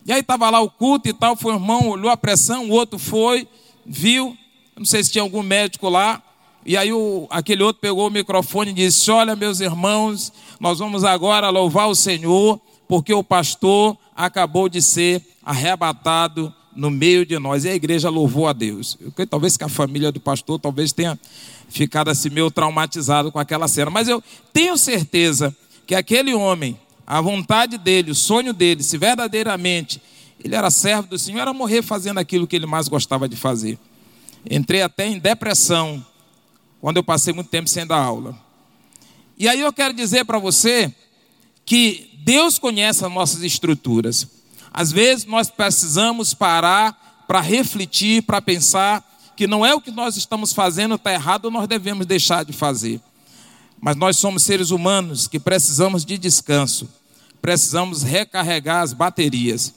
E 0.06 0.14
aí 0.14 0.20
estava 0.20 0.48
lá 0.52 0.62
o 0.62 0.70
culto 0.70 1.10
e 1.10 1.14
tal, 1.14 1.36
foi 1.36 1.54
o 1.54 1.56
irmão, 1.56 1.90
olhou 1.90 2.12
a 2.12 2.16
pressão, 2.16 2.70
o 2.70 2.72
outro 2.72 3.00
foi, 3.00 3.48
viu, 3.84 4.38
não 4.78 4.86
sei 4.86 5.04
se 5.04 5.12
tinha 5.12 5.24
algum 5.24 5.42
médico 5.42 5.90
lá, 5.90 6.22
e 6.66 6.76
aí 6.76 6.92
o, 6.92 7.28
aquele 7.30 7.62
outro 7.62 7.80
pegou 7.80 8.08
o 8.08 8.12
microfone 8.12 8.72
e 8.72 8.74
disse: 8.74 9.12
Olha, 9.12 9.36
meus 9.36 9.60
irmãos, 9.60 10.34
nós 10.60 10.80
vamos 10.80 11.04
agora 11.04 11.50
louvar 11.50 11.88
o 11.88 11.94
Senhor, 11.96 12.60
porque 12.88 13.14
o 13.14 13.24
pastor 13.24 13.96
acabou 14.16 14.68
de 14.68 14.82
ser 14.82 15.22
arrebatado 15.46 16.52
no 16.76 16.90
meio 16.90 17.24
de 17.24 17.38
nós. 17.38 17.66
E 17.66 17.70
a 17.70 17.76
igreja 17.76 18.10
louvou 18.10 18.48
a 18.48 18.54
Deus. 18.54 18.98
Eu, 19.00 19.28
talvez 19.28 19.56
que 19.56 19.64
a 19.64 19.70
família 19.70 20.12
do 20.12 20.20
pastor 20.20 20.60
talvez 20.60 20.92
tenha 20.92 21.20
ficado 21.70 22.10
assim 22.10 22.30
meio 22.30 22.50
traumatizado 22.50 23.32
com 23.32 23.38
aquela 23.38 23.68
cena. 23.68 23.92
Mas 23.92 24.08
eu 24.08 24.24
tenho 24.52 24.76
certeza 24.76 25.56
que 25.86 25.94
aquele 25.94 26.34
homem, 26.34 26.80
a 27.06 27.22
vontade 27.22 27.78
dele, 27.78 28.10
o 28.10 28.16
sonho 28.16 28.54
dele, 28.54 28.82
se 28.82 28.98
verdadeiramente 28.98 30.02
ele 30.44 30.56
era 30.56 30.72
servo 30.72 31.08
do 31.10 31.20
Senhor, 31.20 31.42
era 31.42 31.54
morrer 31.54 31.84
fazendo 31.84 32.18
aquilo 32.18 32.48
que 32.48 32.56
ele 32.56 32.66
mais 32.66 32.88
gostava 32.88 33.30
de 33.30 33.36
fazer. 33.36 33.78
Entrei 34.50 34.82
até 34.82 35.08
em 35.08 35.20
depressão 35.20 36.04
quando 36.82 36.98
eu 36.98 37.04
passei 37.04 37.34
muito 37.34 37.50
tempo 37.50 37.70
sem 37.70 37.86
dar 37.86 37.98
aula. 37.98 38.38
E 39.38 39.48
aí 39.48 39.60
eu 39.60 39.74
quero 39.74 39.94
dizer 39.94 40.26
para 40.26 40.40
você 40.40 40.94
que 41.66 42.12
Deus 42.24 42.58
conhece 42.58 43.06
as 43.06 43.12
nossas 43.12 43.44
estruturas. 43.44 44.28
Às 44.72 44.92
vezes 44.92 45.26
nós 45.26 45.50
precisamos 45.50 46.34
parar 46.34 47.24
para 47.28 47.42
refletir, 47.42 48.22
para 48.24 48.42
pensar 48.42 49.04
que 49.36 49.48
não 49.48 49.66
é 49.66 49.74
o 49.74 49.82
que 49.82 49.92
nós 49.92 50.16
estamos 50.16 50.54
fazendo 50.54 50.96
está 50.96 51.12
errado, 51.12 51.52
nós 51.52 51.68
devemos 51.68 52.06
deixar 52.06 52.46
de 52.46 52.54
fazer. 52.54 53.02
Mas 53.80 53.96
nós 53.96 54.18
somos 54.18 54.44
seres 54.44 54.72
humanos 54.72 55.28
que 55.28 55.40
precisamos 55.40 56.06
de 56.06 56.18
descanso, 56.18 56.90
precisamos 57.42 58.02
recarregar 58.02 58.82
as 58.82 58.94
baterias. 58.94 59.74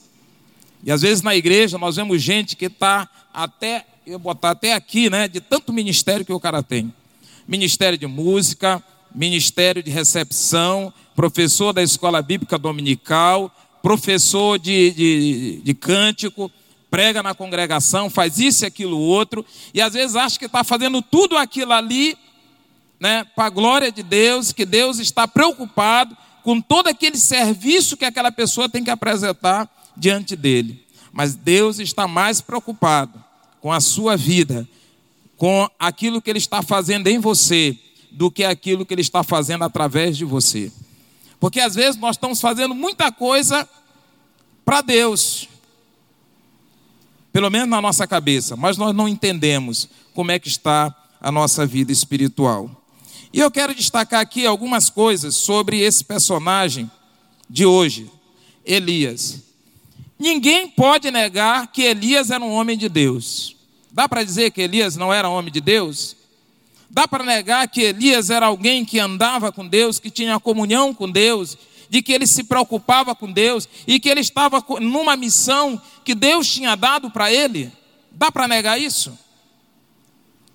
E 0.84 0.92
às 0.92 1.02
vezes 1.02 1.22
na 1.22 1.34
igreja 1.34 1.76
nós 1.76 1.96
vemos 1.96 2.22
gente 2.22 2.54
que 2.54 2.66
está 2.66 3.08
até, 3.34 3.84
eu 4.09 4.18
botar 4.18 4.53
até 4.53 4.73
aqui, 4.73 5.11
né, 5.11 5.29
de 5.29 5.40
tanto 5.40 5.73
ministério 5.73 6.25
que 6.25 6.33
o 6.33 6.40
cara 6.40 6.62
tem. 6.62 6.92
Ministério 7.47 7.99
de 7.99 8.07
música, 8.07 8.83
ministério 9.14 9.83
de 9.83 9.90
recepção, 9.90 10.92
professor 11.14 11.73
da 11.73 11.83
escola 11.83 12.23
bíblica 12.23 12.59
dominical, 12.59 13.55
professor 13.83 14.59
de, 14.59 14.90
de, 14.92 15.61
de 15.62 15.75
cântico, 15.75 16.51
prega 16.90 17.23
na 17.23 17.35
congregação, 17.35 18.09
faz 18.09 18.38
isso 18.38 18.64
e 18.64 18.66
aquilo 18.66 18.99
outro, 18.99 19.44
e 19.75 19.81
às 19.83 19.92
vezes 19.92 20.16
acha 20.16 20.38
que 20.38 20.47
está 20.47 20.64
fazendo 20.64 21.03
tudo 21.03 21.37
aquilo 21.37 21.73
ali, 21.73 22.16
né, 22.99 23.25
para 23.37 23.47
a 23.47 23.51
glória 23.51 23.92
de 23.92 24.03
Deus, 24.03 24.53
que 24.53 24.64
Deus 24.64 24.99
está 24.99 25.29
preocupado 25.29 26.16
com 26.42 26.62
todo 26.62 26.88
aquele 26.88 27.18
serviço 27.18 27.97
que 27.97 28.07
aquela 28.07 28.33
pessoa 28.33 28.71
tem 28.71 28.83
que 28.83 28.90
apresentar 28.90 29.68
diante 29.94 30.35
dele. 30.35 30.83
Mas 31.12 31.35
Deus 31.35 31.79
está 31.79 32.09
mais 32.09 32.40
preocupado 32.40 33.28
com 33.61 33.73
a 33.73 33.81
sua 33.81 34.16
vida, 34.16 34.68
com 35.37 35.68
aquilo 35.79 36.21
que 36.21 36.31
Ele 36.31 36.38
está 36.38 36.62
fazendo 36.62 37.07
em 37.07 37.18
você, 37.18 37.79
do 38.11 38.31
que 38.31 38.44
aquilo 38.44 38.85
que 38.85 38.94
Ele 38.94 39.01
está 39.01 39.23
fazendo 39.23 39.64
através 39.64 40.16
de 40.16 40.25
você. 40.25 40.73
Porque 41.40 41.61
às 41.61 41.75
vezes 41.75 42.01
nós 42.01 42.16
estamos 42.16 42.40
fazendo 42.40 42.75
muita 42.75 43.12
coisa 43.12 43.68
para 44.64 44.81
Deus, 44.81 45.49
pelo 47.33 47.51
menos 47.51 47.68
na 47.68 47.81
nossa 47.81 48.07
cabeça, 48.07 48.57
mas 48.57 48.77
nós 48.77 48.94
não 48.94 49.09
entendemos 49.09 49.88
como 50.12 50.31
é 50.31 50.38
que 50.38 50.49
está 50.49 50.94
a 51.21 51.31
nossa 51.31 51.64
vida 51.64 51.92
espiritual. 51.92 52.71
E 53.33 53.40
eu 53.40 53.51
quero 53.51 53.75
destacar 53.75 54.21
aqui 54.21 54.47
algumas 54.47 54.90
coisas 54.90 55.35
sobre 55.37 55.81
esse 55.81 56.05
personagem 56.05 56.90
de 57.49 57.64
hoje, 57.64 58.11
Elias. 58.64 59.47
Ninguém 60.18 60.68
pode 60.68 61.11
negar 61.11 61.68
que 61.68 61.83
Elias 61.83 62.31
era 62.31 62.42
um 62.42 62.52
homem 62.52 62.76
de 62.76 62.88
Deus. 62.88 63.57
Dá 63.92 64.09
para 64.09 64.24
dizer 64.24 64.50
que 64.50 64.61
Elias 64.61 64.96
não 64.96 65.12
era 65.12 65.28
homem 65.28 65.52
de 65.52 65.61
Deus? 65.61 66.16
Dá 66.90 67.07
para 67.07 67.24
negar 67.24 67.68
que 67.68 67.83
Elias 67.83 68.31
era 68.31 68.46
alguém 68.46 68.85
que 68.85 68.98
andava 68.98 69.52
com 69.52 69.66
Deus, 69.66 69.98
que 69.98 70.11
tinha 70.11 70.40
comunhão 70.40 70.92
com 70.92 71.09
Deus, 71.11 71.57
de 71.88 72.02
que 72.02 72.12
ele 72.12 72.26
se 72.26 72.44
preocupava 72.44 73.14
com 73.14 73.31
Deus 73.31 73.68
e 73.87 74.00
que 74.00 74.09
ele 74.09 74.20
estava 74.20 74.64
numa 74.81 75.16
missão 75.16 75.81
que 76.04 76.14
Deus 76.14 76.50
tinha 76.52 76.74
dado 76.74 77.11
para 77.11 77.33
ele? 77.33 77.72
Dá 78.11 78.33
para 78.33 78.48
negar 78.48 78.81
isso? 78.81 79.16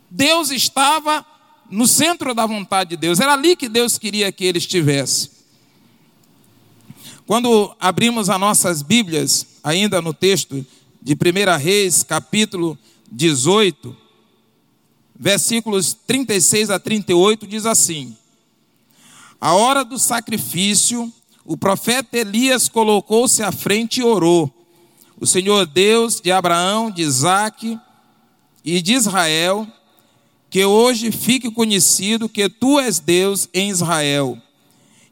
Deus 0.10 0.52
estava 0.52 1.26
no 1.69 1.88
centro 1.88 2.36
da 2.36 2.45
vontade 2.45 2.91
de 2.91 2.97
Deus, 2.97 3.19
era 3.19 3.34
ali 3.34 3.56
que 3.56 3.67
Deus 3.67 3.97
queria 3.97 4.32
que 4.32 4.45
ele 4.45 4.58
estivesse. 4.58 5.33
Quando 7.26 7.74
abrimos 7.80 8.30
as 8.30 8.40
nossas 8.40 8.82
Bíblias, 8.82 9.48
ainda 9.64 10.02
no 10.02 10.14
texto 10.14 10.66
de 11.02 11.14
1 11.14 11.58
Reis, 11.58 12.04
capítulo 12.04 12.78
18, 13.10 13.96
versículos 15.18 15.94
36 16.06 16.70
a 16.70 16.78
38, 16.78 17.48
diz 17.48 17.66
assim: 17.66 18.18
A 19.40 19.54
hora 19.54 19.86
do 19.86 19.98
sacrifício, 19.98 21.12
o 21.46 21.56
profeta 21.56 22.18
Elias 22.18 22.68
colocou-se 22.68 23.42
à 23.42 23.54
frente 23.54 24.02
e 24.02 24.04
orou. 24.04 24.52
O 25.18 25.26
Senhor 25.26 25.66
Deus 25.66 26.20
de 26.20 26.30
Abraão, 26.30 26.92
de 26.92 27.04
Isaque 27.04 27.80
e 28.66 28.82
de 28.82 28.96
Israel, 28.96 29.66
que 30.50 30.66
hoje 30.66 31.10
fique 31.10 31.50
conhecido 31.50 32.28
que 32.28 32.50
tu 32.50 32.80
és 32.82 33.00
Deus 33.00 33.48
em 33.54 33.70
Israel, 33.70 34.38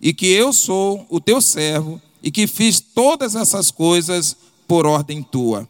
e 0.01 0.13
que 0.13 0.27
eu 0.27 0.51
sou 0.51 1.05
o 1.09 1.19
teu 1.19 1.39
servo, 1.39 2.01
e 2.23 2.31
que 2.31 2.47
fiz 2.47 2.79
todas 2.79 3.35
essas 3.35 3.71
coisas 3.71 4.35
por 4.67 4.85
ordem 4.85 5.21
tua. 5.21 5.67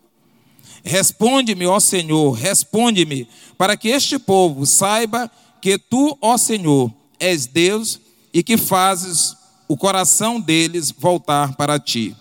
Responde-me, 0.84 1.66
ó 1.66 1.80
Senhor, 1.80 2.32
responde-me, 2.32 3.28
para 3.58 3.78
que 3.78 3.90
este 3.90 4.18
povo 4.18 4.66
saiba 4.66 5.30
que 5.62 5.78
tu, 5.78 6.18
ó 6.22 6.38
Senhor, 6.38 6.92
és 7.20 7.46
Deus 7.46 8.00
e 8.34 8.42
que 8.42 8.58
fazes 8.58 9.36
o 9.68 9.78
coração 9.78 10.40
deles 10.40 10.92
voltar 10.92 11.56
para 11.56 11.80
ti. 11.80 12.16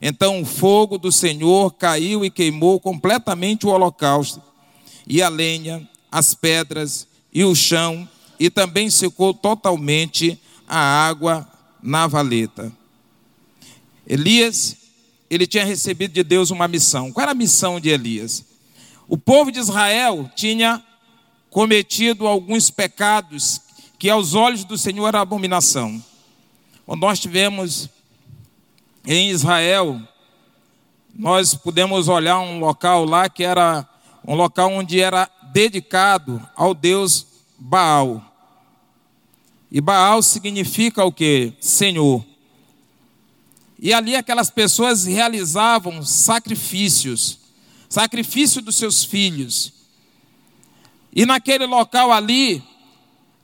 Então 0.00 0.40
o 0.40 0.44
fogo 0.44 0.98
do 0.98 1.10
Senhor 1.10 1.72
caiu 1.72 2.24
e 2.24 2.30
queimou 2.30 2.78
completamente 2.78 3.66
o 3.66 3.70
holocausto, 3.70 4.42
e 5.06 5.22
a 5.22 5.28
lenha, 5.28 5.88
as 6.10 6.34
pedras 6.34 7.06
e 7.32 7.44
o 7.44 7.54
chão, 7.54 8.08
e 8.38 8.50
também 8.50 8.88
secou 8.90 9.32
totalmente 9.34 10.38
a 10.66 10.78
água 10.78 11.48
na 11.82 12.06
valeta. 12.06 12.72
Elias, 14.06 14.76
ele 15.28 15.46
tinha 15.46 15.64
recebido 15.64 16.12
de 16.12 16.22
Deus 16.22 16.50
uma 16.50 16.68
missão. 16.68 17.12
Qual 17.12 17.22
era 17.22 17.32
a 17.32 17.34
missão 17.34 17.80
de 17.80 17.88
Elias? 17.88 18.44
O 19.08 19.16
povo 19.16 19.50
de 19.50 19.58
Israel 19.58 20.30
tinha 20.34 20.82
cometido 21.50 22.26
alguns 22.26 22.70
pecados 22.70 23.60
que 23.98 24.10
aos 24.10 24.34
olhos 24.34 24.64
do 24.64 24.76
Senhor 24.76 25.08
era 25.08 25.20
abominação. 25.20 26.02
Quando 26.84 27.00
nós 27.00 27.18
tivemos 27.18 27.88
em 29.04 29.30
Israel, 29.30 30.00
nós 31.14 31.54
pudemos 31.54 32.08
olhar 32.08 32.38
um 32.40 32.58
local 32.58 33.04
lá 33.04 33.28
que 33.28 33.42
era 33.42 33.88
um 34.26 34.34
local 34.34 34.70
onde 34.70 35.00
era 35.00 35.30
dedicado 35.52 36.46
ao 36.54 36.74
Deus 36.74 37.26
Baal. 37.58 38.22
E 39.70 39.80
Baal 39.80 40.22
significa 40.22 41.04
o 41.04 41.12
que? 41.12 41.52
Senhor. 41.60 42.24
E 43.78 43.92
ali 43.92 44.16
aquelas 44.16 44.50
pessoas 44.50 45.04
realizavam 45.04 46.02
sacrifícios, 46.04 47.38
sacrifício 47.88 48.62
dos 48.62 48.76
seus 48.76 49.04
filhos. 49.04 49.72
E 51.14 51.26
naquele 51.26 51.66
local 51.66 52.12
ali, 52.12 52.62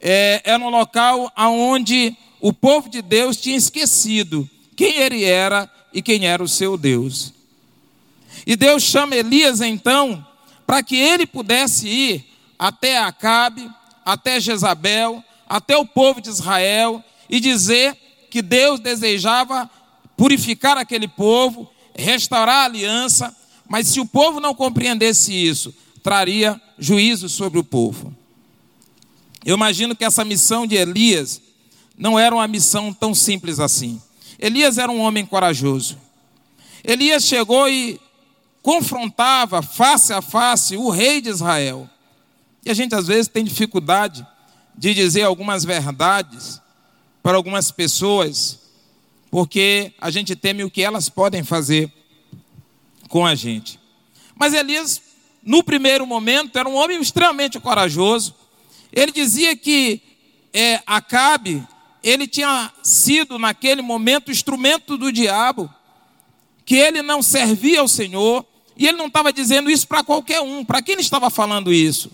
é, 0.01 0.43
era 0.45 0.63
um 0.63 0.71
local 0.71 1.33
onde 1.37 2.17
o 2.41 2.53
povo 2.53 2.89
de 2.89 3.03
Deus 3.03 3.37
tinha 3.37 3.57
esquecido 3.57 4.49
quem 4.75 4.97
ele 4.97 5.25
era 5.25 5.71
e 5.93 6.01
quem 6.03 6.27
era 6.27 6.43
o 6.43 6.49
seu 6.49 6.77
Deus. 6.77 7.33
E 8.47 8.57
Deus 8.57 8.83
chama 8.83 9.15
Elias 9.15 9.61
então 9.61 10.27
para 10.67 10.83
que 10.83 10.97
ele 10.97 11.27
pudesse 11.27 11.87
ir 11.87 12.25
até 12.59 12.99
Acabe, 12.99 13.71
até 14.05 14.41
Jezabel, 14.41 15.23
até 15.53 15.77
o 15.77 15.85
povo 15.85 16.19
de 16.19 16.31
Israel 16.31 17.05
e 17.29 17.39
dizer 17.39 17.95
que 18.31 18.41
Deus 18.41 18.81
desejava 18.81 19.71
purificar 20.17 20.79
aquele 20.79 21.07
povo, 21.07 21.71
restaurar 21.95 22.63
a 22.63 22.65
aliança, 22.65 23.37
mas 23.69 23.87
se 23.89 24.01
o 24.01 24.07
povo 24.07 24.41
não 24.41 24.55
compreendesse 24.55 25.31
isso, 25.35 25.75
traria 26.03 26.59
juízo 26.79 27.29
sobre 27.29 27.59
o 27.59 27.65
povo. 27.65 28.17
Eu 29.45 29.55
imagino 29.55 29.95
que 29.95 30.07
essa 30.07 30.25
missão 30.25 30.67
de 30.67 30.75
Elias 30.75 31.43
não 31.99 32.19
era 32.19 32.35
uma 32.35 32.49
missão 32.49 32.91
tão 32.91 33.15
simples 33.15 33.61
assim. 33.61 34.01
Elias 34.39 34.79
era 34.79 34.91
um 34.91 35.01
homem 35.01 35.27
corajoso. 35.27 35.99
Elias 36.83 37.25
chegou 37.25 37.69
e 37.69 38.01
confrontava 38.63 39.61
face 39.61 40.15
a 40.15 40.23
face 40.23 40.79
o 40.79 40.89
rei 40.89 41.21
de 41.21 41.29
Israel. 41.29 41.91
E 42.65 42.71
a 42.71 42.75
gente 42.75 42.95
às 42.95 43.07
vezes 43.07 43.29
tem 43.29 43.45
dificuldade 43.45 44.27
de 44.77 44.95
dizer 44.95 45.23
algumas 45.23 45.65
verdades 45.65 46.61
para 47.23 47.37
algumas 47.37 47.71
pessoas, 47.71 48.61
porque 49.31 49.93
a 50.01 50.11
gente 50.11 50.35
teme 50.35 50.65
o 50.65 50.71
que 50.71 50.83
elas 50.83 51.09
podem 51.09 51.43
fazer 51.45 51.91
com 53.09 53.25
a 53.25 53.35
gente. 53.35 53.79
Mas 54.35 54.55
Elias, 54.55 55.01
no 55.43 55.63
primeiro 55.63 56.07
momento, 56.07 56.59
era 56.59 56.69
um 56.69 56.75
homem 56.75 57.01
extremamente 57.01 57.61
corajoso. 57.61 58.35
Ele 58.93 59.13
dizia 59.13 59.57
que 59.57 60.03
é, 60.53 60.83
Acabe, 60.87 61.67
ele 62.03 62.27
tinha 62.27 62.73
sido 62.83 63.39
naquele 63.39 63.83
momento 63.83 64.31
instrumento 64.31 64.97
do 64.97 65.13
diabo, 65.13 65.73
que 66.65 66.77
ele 66.77 67.03
não 67.03 67.23
servia 67.23 67.81
ao 67.81 67.89
Senhor, 67.89 68.45
e 68.77 68.87
ele 68.87 68.97
não 68.97 69.07
estava 69.07 69.33
dizendo 69.33 69.71
isso 69.71 69.87
para 69.87 70.03
qualquer 70.03 70.41
um. 70.41 70.65
Para 70.65 70.83
quem 70.83 70.95
ele 70.95 71.03
estava 71.03 71.31
falando 71.31 71.73
isso? 71.73 72.11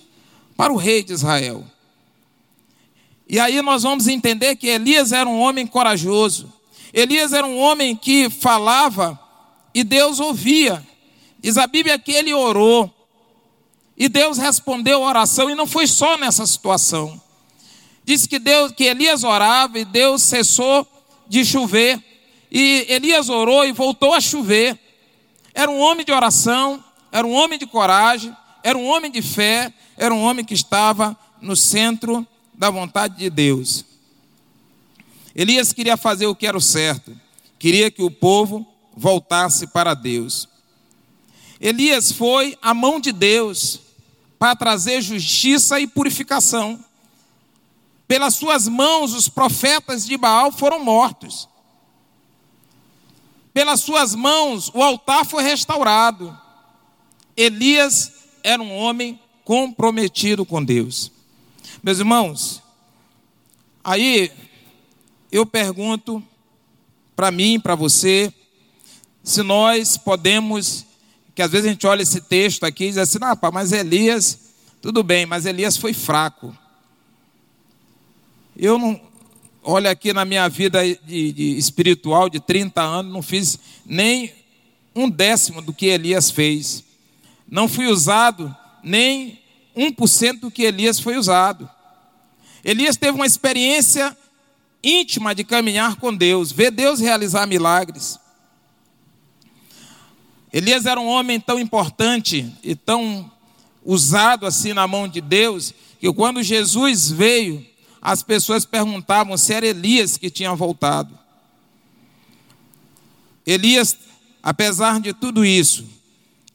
Para 0.57 0.73
o 0.73 0.77
rei 0.77 1.03
de 1.03 1.12
Israel. 1.12 1.64
E 3.28 3.38
aí 3.38 3.60
nós 3.60 3.82
vamos 3.82 4.08
entender 4.08 4.56
que 4.56 4.68
Elias 4.68 5.12
era 5.12 5.28
um 5.28 5.38
homem 5.38 5.66
corajoso. 5.66 6.50
Elias 6.94 7.34
era 7.34 7.46
um 7.46 7.58
homem 7.58 7.94
que 7.94 8.30
falava 8.30 9.20
e 9.74 9.84
Deus 9.84 10.18
ouvia. 10.18 10.82
Diz 11.38 11.58
a 11.58 11.66
Bíblia 11.66 11.98
que 11.98 12.10
ele 12.10 12.32
orou. 12.32 12.90
E 13.96 14.08
Deus 14.08 14.38
respondeu 14.38 15.04
a 15.04 15.08
oração 15.08 15.50
e 15.50 15.54
não 15.54 15.66
foi 15.66 15.86
só 15.86 16.16
nessa 16.16 16.46
situação. 16.46 17.20
Diz 18.02 18.26
que 18.26 18.38
Deus 18.38 18.72
que 18.72 18.84
Elias 18.84 19.22
orava 19.24 19.78
e 19.78 19.84
Deus 19.84 20.22
cessou 20.22 20.86
de 21.28 21.44
chover. 21.44 22.02
E 22.50 22.86
Elias 22.88 23.28
orou 23.28 23.66
e 23.66 23.72
voltou 23.72 24.14
a 24.14 24.20
chover. 24.20 24.78
Era 25.52 25.70
um 25.70 25.78
homem 25.78 26.06
de 26.06 26.12
oração, 26.12 26.82
era 27.12 27.26
um 27.26 27.32
homem 27.32 27.58
de 27.58 27.66
coragem, 27.66 28.34
era 28.62 28.78
um 28.78 28.86
homem 28.86 29.10
de 29.10 29.20
fé, 29.20 29.70
era 29.98 30.14
um 30.14 30.22
homem 30.22 30.44
que 30.44 30.54
estava 30.54 31.14
no 31.42 31.54
centro 31.54 32.26
da 32.59 32.71
vontade 32.71 33.16
de 33.16 33.31
Deus. 33.31 33.85
Elias 35.35 35.73
queria 35.73 35.97
fazer 35.97 36.27
o 36.27 36.35
que 36.35 36.47
era 36.47 36.59
o 36.59 36.61
certo, 36.61 37.18
queria 37.59 37.90
que 37.90 38.03
o 38.03 38.11
povo 38.11 38.66
voltasse 38.97 39.68
para 39.68 39.94
Deus. 39.94 40.49
Elias 41.61 42.11
foi 42.11 42.59
a 42.61 42.75
mão 42.75 42.99
de 43.01 43.12
Deus 43.12 43.81
para 44.38 44.57
trazer 44.57 45.01
justiça 45.01 45.79
e 45.79 45.87
purificação. 45.87 46.85
Pelas 48.09 48.35
suas 48.35 48.66
mãos, 48.66 49.14
os 49.14 49.29
profetas 49.29 50.05
de 50.05 50.16
Baal 50.16 50.51
foram 50.51 50.85
mortos. 50.85 51.49
Pelas 53.53 53.81
suas 53.81 54.14
mãos, 54.14 54.71
o 54.75 54.83
altar 54.83 55.25
foi 55.25 55.42
restaurado. 55.42 56.37
Elias 57.37 58.12
era 58.42 58.62
um 58.62 58.75
homem 58.75 59.21
comprometido 59.44 60.44
com 60.44 60.64
Deus. 60.64 61.17
Meus 61.88 62.01
irmãos, 62.01 62.62
aí 63.83 64.31
eu 65.33 65.46
pergunto 65.46 66.22
para 67.16 67.31
mim, 67.31 67.59
para 67.59 67.74
você, 67.74 68.31
se 69.24 69.42
nós 69.42 69.96
podemos, 69.96 70.85
que 71.35 71.40
às 71.40 71.51
vezes 71.51 71.66
a 71.66 71.70
gente 71.70 71.87
olha 71.87 72.03
esse 72.03 72.20
texto 72.20 72.64
aqui 72.64 72.85
e 72.85 72.88
diz 72.88 72.98
assim, 72.98 73.16
ah, 73.22 73.35
pá, 73.35 73.51
mas 73.51 73.72
Elias, 73.72 74.38
tudo 74.83 75.03
bem, 75.03 75.24
mas 75.24 75.46
Elias 75.46 75.79
foi 75.79 75.94
fraco. 75.94 76.55
Eu 78.55 78.79
não, 78.79 79.01
olha 79.62 79.90
aqui 79.90 80.12
na 80.12 80.27
minha 80.27 80.46
vida 80.46 80.83
de, 80.85 81.33
de 81.33 81.57
espiritual 81.57 82.29
de 82.29 82.38
30 82.38 82.83
anos, 82.83 83.11
não 83.11 83.22
fiz 83.22 83.59
nem 83.87 84.31
um 84.94 85.09
décimo 85.09 85.62
do 85.62 85.72
que 85.72 85.87
Elias 85.87 86.31
fez. 86.31 86.85
Não 87.51 87.66
fui 87.66 87.87
usado 87.87 88.55
nem 88.85 89.40
1% 89.74 90.40
do 90.40 90.51
que 90.51 90.64
Elias 90.64 91.01
foi 91.01 91.16
usado. 91.16 91.77
Elias 92.64 92.97
teve 92.97 93.12
uma 93.12 93.27
experiência 93.27 94.16
íntima 94.83 95.35
de 95.35 95.44
caminhar 95.44 95.97
com 95.97 96.14
Deus, 96.14 96.53
ver 96.53 96.71
Deus 96.71 97.01
realizar 97.01 97.47
milagres. 97.47 98.18
Elias 100.53 100.87
era 100.87 100.99
um 100.99 101.07
homem 101.07 101.38
tão 101.38 101.59
importante 101.59 102.51
e 102.62 102.75
tão 102.75 103.31
usado 103.85 104.47
assim 104.47 104.73
na 104.73 104.87
mão 104.87 105.07
de 105.07 105.21
Deus, 105.21 105.75
que 106.01 106.12
quando 106.12 106.42
Jesus 106.42 107.11
veio, 107.11 107.66
as 108.01 108.23
pessoas 108.23 108.64
perguntavam 108.64 109.37
se 109.37 109.53
era 109.53 109.66
Elias 109.66 110.16
que 110.16 110.31
tinha 110.31 110.55
voltado. 110.55 111.18
Elias, 113.47 113.97
apesar 114.42 115.01
de 115.01 115.12
tudo 115.12 115.44
isso, 115.44 115.87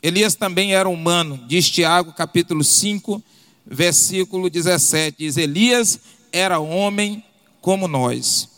Elias 0.02 0.36
também 0.36 0.74
era 0.74 0.88
humano, 0.90 1.44
diz 1.48 1.70
Tiago 1.70 2.14
capítulo 2.14 2.64
5, 2.64 3.24
versículo 3.66 4.50
17, 4.50 5.18
diz 5.20 5.38
Elias 5.38 6.00
era 6.32 6.60
homem 6.60 7.24
como 7.62 7.88
nós. 7.88 8.50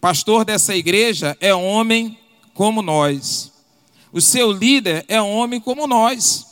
Pastor 0.00 0.44
dessa 0.44 0.74
igreja 0.74 1.36
é 1.40 1.54
homem 1.54 2.18
como 2.54 2.82
nós. 2.82 3.52
O 4.12 4.20
seu 4.20 4.50
líder 4.50 5.04
é 5.08 5.20
homem 5.20 5.60
como 5.60 5.86
nós. 5.86 6.46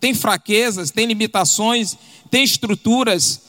tem 0.00 0.12
fraquezas, 0.14 0.90
tem 0.90 1.06
limitações, 1.06 1.96
tem 2.30 2.44
estruturas. 2.44 3.40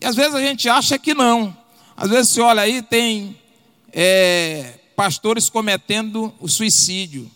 E 0.00 0.06
às 0.06 0.14
vezes 0.14 0.34
a 0.34 0.40
gente 0.40 0.68
acha 0.68 0.98
que 0.98 1.14
não. 1.14 1.56
Às 1.96 2.10
vezes 2.10 2.32
você 2.32 2.40
olha 2.40 2.62
aí, 2.62 2.82
tem 2.82 3.38
é, 3.92 4.78
pastores 4.96 5.48
cometendo 5.48 6.32
o 6.40 6.48
suicídio. 6.48 7.30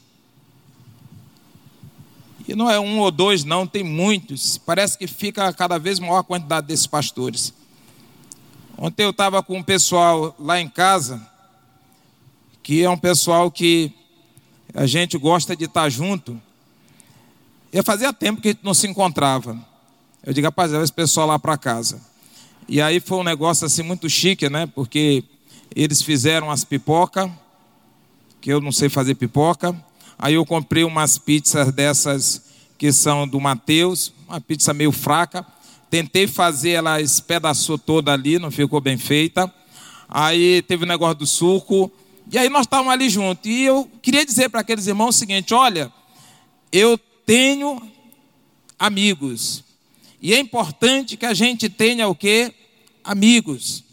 E 2.46 2.54
não 2.54 2.70
é 2.70 2.78
um 2.78 2.98
ou 2.98 3.10
dois, 3.10 3.42
não, 3.44 3.66
tem 3.66 3.82
muitos. 3.82 4.58
Parece 4.58 4.98
que 4.98 5.06
fica 5.06 5.52
cada 5.52 5.78
vez 5.78 5.98
maior 5.98 6.18
a 6.18 6.24
quantidade 6.24 6.66
desses 6.66 6.86
pastores. 6.86 7.54
Ontem 8.76 9.04
eu 9.04 9.10
estava 9.10 9.42
com 9.42 9.58
um 9.58 9.62
pessoal 9.62 10.34
lá 10.38 10.60
em 10.60 10.68
casa, 10.68 11.26
que 12.62 12.82
é 12.82 12.90
um 12.90 12.98
pessoal 12.98 13.50
que 13.50 13.92
a 14.74 14.86
gente 14.86 15.16
gosta 15.16 15.56
de 15.56 15.64
estar 15.64 15.88
junto. 15.88 16.40
E 17.72 17.82
fazia 17.82 18.12
tempo 18.12 18.40
que 18.40 18.48
a 18.48 18.52
gente 18.52 18.64
não 18.64 18.74
se 18.74 18.86
encontrava. 18.86 19.58
Eu 20.22 20.32
digo, 20.32 20.46
rapaz, 20.46 20.72
esse 20.72 20.92
pessoal 20.92 21.26
lá 21.26 21.38
para 21.38 21.56
casa. 21.56 22.00
E 22.68 22.80
aí 22.80 23.00
foi 23.00 23.18
um 23.18 23.24
negócio 23.24 23.66
assim 23.66 23.82
muito 23.82 24.08
chique, 24.08 24.48
né? 24.48 24.66
Porque 24.66 25.24
eles 25.74 26.02
fizeram 26.02 26.50
as 26.50 26.64
pipoca, 26.64 27.30
que 28.40 28.50
eu 28.50 28.60
não 28.60 28.72
sei 28.72 28.88
fazer 28.88 29.14
pipoca. 29.14 29.74
Aí 30.18 30.34
eu 30.34 30.46
comprei 30.46 30.84
umas 30.84 31.18
pizzas 31.18 31.72
dessas 31.72 32.42
que 32.78 32.92
são 32.92 33.26
do 33.26 33.40
Mateus, 33.40 34.12
uma 34.28 34.40
pizza 34.40 34.72
meio 34.74 34.92
fraca. 34.92 35.46
Tentei 35.90 36.26
fazer, 36.26 36.70
ela 36.70 37.00
espedaçou 37.00 37.78
toda 37.78 38.12
ali, 38.12 38.38
não 38.38 38.50
ficou 38.50 38.80
bem 38.80 38.98
feita. 38.98 39.52
Aí 40.08 40.62
teve 40.62 40.84
o 40.84 40.86
negócio 40.86 41.16
do 41.16 41.26
suco. 41.26 41.90
E 42.30 42.38
aí 42.38 42.48
nós 42.48 42.62
estávamos 42.62 42.92
ali 42.92 43.08
juntos. 43.08 43.50
E 43.50 43.62
eu 43.62 43.90
queria 44.02 44.24
dizer 44.24 44.48
para 44.48 44.60
aqueles 44.60 44.86
irmãos 44.86 45.16
o 45.16 45.18
seguinte: 45.18 45.54
olha, 45.54 45.92
eu 46.72 46.98
tenho 47.24 47.80
amigos. 48.78 49.64
E 50.20 50.34
é 50.34 50.38
importante 50.38 51.16
que 51.16 51.26
a 51.26 51.34
gente 51.34 51.68
tenha 51.68 52.08
o 52.08 52.14
que? 52.14 52.52
Amigos. 53.02 53.84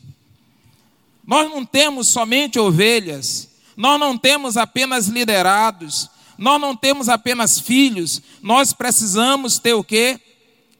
Nós 1.25 1.49
não 1.49 1.65
temos 1.65 2.07
somente 2.07 2.59
ovelhas, 2.59 3.49
nós 3.77 3.99
não 3.99 4.17
temos 4.17 4.57
apenas 4.57 5.07
liderados, 5.07 6.09
nós 6.41 6.59
não 6.59 6.75
temos 6.75 7.07
apenas 7.07 7.59
filhos, 7.59 8.19
nós 8.41 8.73
precisamos 8.73 9.59
ter 9.59 9.75
o 9.75 9.83
que? 9.83 10.19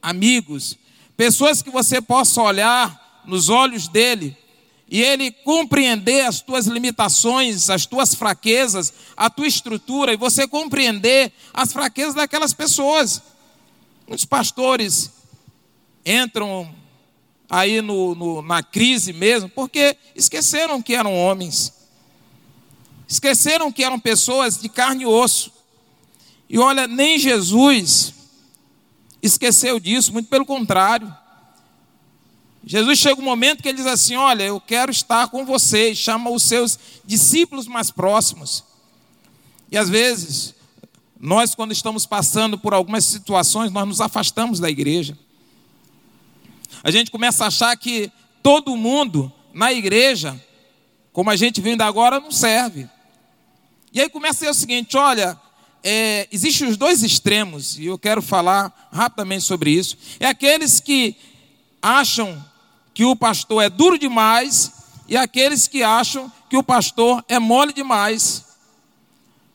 Amigos. 0.01 0.75
Pessoas 1.15 1.61
que 1.61 1.69
você 1.69 2.01
possa 2.01 2.41
olhar 2.41 3.21
nos 3.27 3.47
olhos 3.47 3.87
dele 3.87 4.35
e 4.89 4.99
ele 4.99 5.31
compreender 5.31 6.25
as 6.25 6.41
tuas 6.41 6.65
limitações, 6.65 7.69
as 7.69 7.85
tuas 7.85 8.15
fraquezas, 8.15 8.91
a 9.15 9.29
tua 9.29 9.45
estrutura, 9.45 10.11
e 10.11 10.17
você 10.17 10.47
compreender 10.47 11.31
as 11.53 11.71
fraquezas 11.71 12.15
daquelas 12.15 12.55
pessoas. 12.55 13.21
Muitos 14.07 14.25
pastores 14.25 15.11
entram 16.03 16.73
aí 17.47 17.81
no, 17.81 18.15
no, 18.15 18.41
na 18.41 18.63
crise 18.63 19.13
mesmo, 19.13 19.47
porque 19.47 19.95
esqueceram 20.15 20.81
que 20.81 20.95
eram 20.95 21.15
homens, 21.15 21.80
esqueceram 23.11 23.73
que 23.73 23.83
eram 23.83 23.99
pessoas 23.99 24.57
de 24.57 24.69
carne 24.69 25.03
e 25.03 25.05
osso. 25.05 25.51
E 26.49 26.57
olha, 26.57 26.87
nem 26.87 27.19
Jesus 27.19 28.13
esqueceu 29.21 29.81
disso, 29.81 30.13
muito 30.13 30.29
pelo 30.29 30.45
contrário. 30.45 31.13
Jesus 32.63 32.99
chega 32.99 33.19
um 33.19 33.25
momento 33.25 33.61
que 33.61 33.67
ele 33.67 33.79
diz 33.79 33.85
assim: 33.85 34.15
Olha, 34.15 34.43
eu 34.43 34.61
quero 34.61 34.89
estar 34.91 35.27
com 35.27 35.45
vocês, 35.45 35.97
chama 35.97 36.29
os 36.29 36.43
seus 36.43 36.79
discípulos 37.05 37.67
mais 37.67 37.91
próximos. 37.91 38.63
E 39.69 39.77
às 39.77 39.89
vezes, 39.89 40.55
nós, 41.19 41.53
quando 41.53 41.73
estamos 41.73 42.05
passando 42.05 42.57
por 42.57 42.73
algumas 42.73 43.03
situações, 43.03 43.71
nós 43.73 43.87
nos 43.87 43.99
afastamos 43.99 44.57
da 44.57 44.69
igreja. 44.69 45.17
A 46.81 46.89
gente 46.89 47.11
começa 47.11 47.43
a 47.43 47.47
achar 47.47 47.75
que 47.75 48.09
todo 48.41 48.77
mundo 48.77 49.31
na 49.53 49.73
igreja, 49.73 50.41
como 51.11 51.29
a 51.29 51.35
gente 51.35 51.59
vindo 51.59 51.81
agora, 51.81 52.21
não 52.21 52.31
serve. 52.31 52.89
E 53.93 53.99
aí 53.99 54.09
começa 54.09 54.47
a 54.47 54.51
o 54.51 54.53
seguinte: 54.53 54.97
olha, 54.97 55.37
é, 55.83 56.27
existem 56.31 56.67
os 56.67 56.77
dois 56.77 57.03
extremos, 57.03 57.77
e 57.77 57.85
eu 57.85 57.97
quero 57.97 58.21
falar 58.21 58.89
rapidamente 58.91 59.43
sobre 59.43 59.71
isso. 59.71 59.97
É 60.19 60.27
aqueles 60.27 60.79
que 60.79 61.15
acham 61.81 62.43
que 62.93 63.03
o 63.05 63.15
pastor 63.15 63.63
é 63.63 63.69
duro 63.69 63.97
demais 63.97 64.71
e 65.07 65.17
aqueles 65.17 65.67
que 65.67 65.83
acham 65.83 66.31
que 66.49 66.57
o 66.57 66.63
pastor 66.63 67.23
é 67.27 67.39
mole 67.39 67.73
demais. 67.73 68.45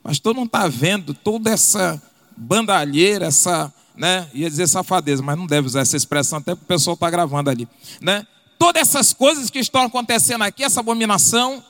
O 0.01 0.09
pastor 0.09 0.35
não 0.35 0.44
está 0.44 0.66
vendo 0.68 1.14
toda 1.14 1.51
essa 1.51 2.03
bandalheira, 2.37 3.27
essa, 3.27 3.72
né, 3.94 4.29
ia 4.35 4.51
dizer 4.51 4.66
safadeza, 4.66 5.22
mas 5.22 5.37
não 5.38 5.46
deve 5.46 5.66
usar 5.66 5.81
essa 5.81 5.96
expressão, 5.96 6.38
até 6.38 6.55
porque 6.55 6.64
o 6.64 6.68
pessoal 6.68 6.94
está 6.94 7.09
gravando 7.09 7.51
ali, 7.51 7.68
né? 8.01 8.27
Todas 8.59 8.83
essas 8.83 9.12
coisas 9.12 9.51
que 9.51 9.59
estão 9.59 9.83
acontecendo 9.83 10.42
aqui, 10.42 10.64
essa 10.64 10.81
abominação, 10.81 11.62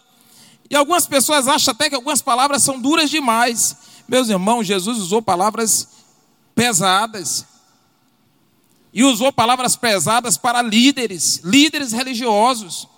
e 0.70 0.76
algumas 0.76 1.07
pessoas 1.07 1.48
acham 1.48 1.72
até 1.72 1.88
que 1.88 1.94
algumas 1.94 2.20
palavras 2.20 2.62
são 2.62 2.81
duras 2.81 3.11
demais. 3.11 3.76
Meus 4.09 4.29
irmãos, 4.29 4.66
Jesus 4.66 4.98
usou 4.98 5.22
palavras 5.22 5.88
pesadas, 6.55 7.46
e 8.96 9.05
usou 9.05 9.31
palavras 9.31 9.76
pesadas 9.76 10.38
para 10.38 10.62
líderes, 10.62 11.42
líderes 11.44 11.92
religiosos. 11.92 12.88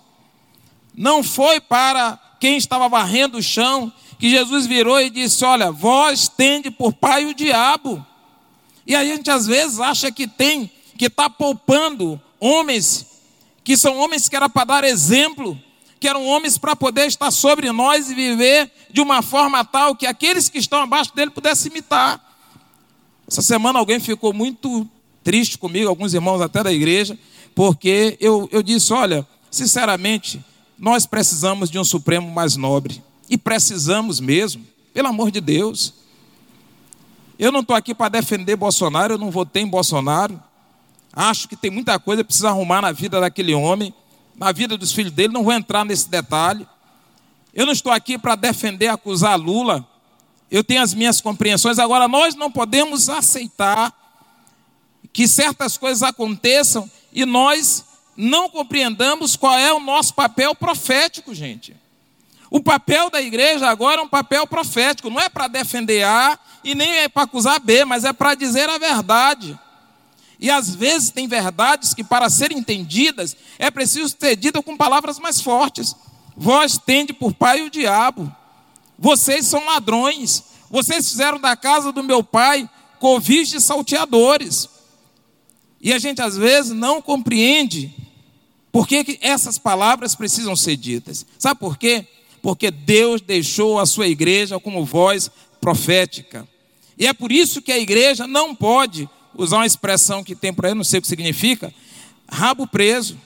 Não 0.95 1.21
foi 1.21 1.59
para 1.59 2.17
quem 2.39 2.55
estava 2.55 2.87
varrendo 2.87 3.37
o 3.37 3.43
chão 3.43 3.91
que 4.17 4.29
Jesus 4.29 4.65
virou 4.65 5.01
e 5.01 5.09
disse: 5.09 5.43
Olha, 5.43 5.73
vós 5.73 6.29
tende 6.29 6.71
por 6.71 6.93
pai 6.93 7.25
o 7.25 7.33
diabo. 7.33 8.05
E 8.87 8.95
a 8.95 9.03
gente 9.03 9.29
às 9.29 9.45
vezes 9.45 9.81
acha 9.81 10.09
que 10.09 10.25
tem, 10.25 10.71
que 10.97 11.07
está 11.07 11.29
poupando 11.29 12.19
homens, 12.39 13.05
que 13.61 13.75
são 13.75 13.97
homens 13.97 14.29
que 14.29 14.37
era 14.37 14.47
para 14.47 14.63
dar 14.63 14.83
exemplo, 14.85 15.61
que 15.99 16.07
eram 16.07 16.25
homens 16.25 16.57
para 16.57 16.75
poder 16.75 17.07
estar 17.07 17.29
sobre 17.31 17.71
nós 17.71 18.09
e 18.09 18.15
viver 18.15 18.71
de 18.89 19.01
uma 19.01 19.21
forma 19.21 19.63
tal 19.65 19.95
que 19.95 20.07
aqueles 20.07 20.49
que 20.49 20.57
estão 20.57 20.81
abaixo 20.81 21.13
dele 21.13 21.31
pudessem 21.31 21.71
imitar. 21.71 22.23
Essa 23.27 23.41
semana 23.41 23.79
alguém 23.79 23.99
ficou 23.99 24.33
muito 24.33 24.87
triste 25.23 25.57
comigo, 25.57 25.89
alguns 25.89 26.13
irmãos 26.13 26.41
até 26.41 26.63
da 26.63 26.71
igreja, 26.71 27.17
porque 27.53 28.17
eu, 28.19 28.47
eu 28.51 28.63
disse: 28.63 28.93
olha, 28.93 29.27
sinceramente, 29.51 30.43
nós 30.77 31.05
precisamos 31.05 31.69
de 31.69 31.77
um 31.77 31.83
Supremo 31.83 32.31
mais 32.31 32.55
nobre. 32.55 33.03
E 33.29 33.37
precisamos 33.37 34.19
mesmo, 34.19 34.65
pelo 34.93 35.09
amor 35.09 35.29
de 35.29 35.41
Deus. 35.41 35.93
Eu 37.37 37.51
não 37.51 37.59
estou 37.59 37.75
aqui 37.75 37.93
para 37.93 38.09
defender 38.09 38.55
Bolsonaro, 38.55 39.13
eu 39.13 39.17
não 39.17 39.29
votei 39.29 39.61
em 39.61 39.67
Bolsonaro. 39.67 40.41
Acho 41.13 41.47
que 41.47 41.55
tem 41.55 41.69
muita 41.69 41.99
coisa 41.99 42.23
que 42.23 42.27
precisa 42.27 42.49
arrumar 42.49 42.81
na 42.81 42.91
vida 42.91 43.19
daquele 43.19 43.53
homem, 43.53 43.93
na 44.39 44.53
vida 44.53 44.77
dos 44.77 44.93
filhos 44.93 45.11
dele, 45.11 45.33
não 45.33 45.43
vou 45.43 45.51
entrar 45.51 45.83
nesse 45.83 46.09
detalhe. 46.09 46.65
Eu 47.53 47.65
não 47.65 47.73
estou 47.73 47.91
aqui 47.91 48.17
para 48.17 48.35
defender, 48.35 48.87
acusar 48.87 49.37
Lula. 49.37 49.85
Eu 50.49 50.63
tenho 50.63 50.81
as 50.81 50.93
minhas 50.93 51.19
compreensões. 51.19 51.77
Agora, 51.77 52.07
nós 52.07 52.35
não 52.35 52.49
podemos 52.49 53.09
aceitar 53.09 53.93
que 55.11 55.27
certas 55.27 55.77
coisas 55.77 56.03
aconteçam 56.03 56.89
e 57.11 57.25
nós 57.25 57.83
não 58.15 58.49
compreendamos 58.49 59.35
qual 59.35 59.57
é 59.57 59.73
o 59.73 59.79
nosso 59.79 60.13
papel 60.13 60.55
profético, 60.55 61.35
gente. 61.35 61.75
O 62.49 62.63
papel 62.63 63.09
da 63.09 63.21
igreja 63.21 63.67
agora 63.67 63.99
é 63.99 64.03
um 64.03 64.07
papel 64.07 64.47
profético, 64.47 65.09
não 65.09 65.19
é 65.19 65.27
para 65.27 65.47
defender 65.47 66.03
A 66.03 66.39
e 66.63 66.73
nem 66.73 66.89
é 66.89 67.09
para 67.09 67.23
acusar 67.23 67.59
B, 67.59 67.83
mas 67.83 68.05
é 68.05 68.13
para 68.13 68.35
dizer 68.35 68.69
a 68.69 68.77
verdade. 68.77 69.59
E 70.39 70.49
às 70.49 70.73
vezes 70.73 71.09
tem 71.09 71.27
verdades 71.27 71.93
que, 71.93 72.03
para 72.03 72.29
serem 72.29 72.59
entendidas, 72.59 73.35
é 73.57 73.69
preciso 73.69 74.15
ser 74.17 74.37
dita 74.37 74.61
com 74.61 74.77
palavras 74.77 75.19
mais 75.19 75.41
fortes. 75.41 75.95
Vós 76.35 76.77
tende 76.77 77.11
por 77.11 77.33
pai 77.33 77.61
o 77.61 77.69
diabo, 77.69 78.33
vocês 78.97 79.45
são 79.45 79.65
ladrões, 79.65 80.43
vocês 80.69 81.09
fizeram 81.09 81.39
da 81.39 81.55
casa 81.57 81.91
do 81.91 82.03
meu 82.03 82.23
pai 82.23 82.69
covis 82.99 83.49
de 83.49 83.59
salteadores. 83.59 84.69
E 85.81 85.91
a 85.91 85.99
gente 85.99 86.21
às 86.21 86.37
vezes 86.37 86.71
não 86.71 87.01
compreende 87.01 87.93
por 88.71 88.87
que, 88.87 89.03
que 89.03 89.19
essas 89.21 89.57
palavras 89.57 90.15
precisam 90.15 90.55
ser 90.55 90.77
ditas. 90.77 91.25
Sabe 91.37 91.59
por 91.59 91.77
quê? 91.77 92.05
Porque 92.41 92.71
Deus 92.71 93.19
deixou 93.19 93.79
a 93.79 93.85
sua 93.85 94.07
igreja 94.07 94.59
como 94.59 94.85
voz 94.85 95.29
profética. 95.59 96.47
E 96.97 97.07
é 97.07 97.13
por 97.13 97.31
isso 97.31 97.61
que 97.61 97.71
a 97.71 97.79
igreja 97.79 98.27
não 98.27 98.55
pode 98.55 99.09
usar 99.39 99.57
uma 99.57 99.65
expressão 99.65 100.23
que 100.23 100.35
tem 100.35 100.53
por 100.53 100.65
aí, 100.65 100.73
não 100.73 100.83
sei 100.83 100.99
o 100.99 101.01
que 101.01 101.07
significa, 101.07 101.73
rabo 102.29 102.67
preso. 102.67 103.17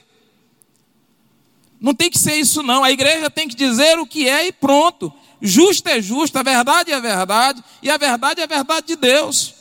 Não 1.81 1.93
tem 1.93 2.09
que 2.09 2.17
ser 2.17 2.35
isso, 2.35 2.63
não. 2.63 2.83
A 2.83 2.91
igreja 2.91 3.29
tem 3.29 3.47
que 3.47 3.55
dizer 3.55 3.99
o 3.99 4.05
que 4.05 4.29
é 4.29 4.47
e 4.47 4.51
pronto. 4.53 5.11
Justo 5.41 5.89
é 5.89 6.01
justo, 6.01 6.37
a 6.37 6.43
verdade 6.43 6.91
é 6.91 6.95
a 6.95 6.99
verdade, 6.99 7.61
e 7.81 7.89
a 7.89 7.97
verdade 7.97 8.39
é 8.39 8.43
a 8.45 8.47
verdade 8.47 8.87
de 8.87 8.95
Deus. 8.95 9.55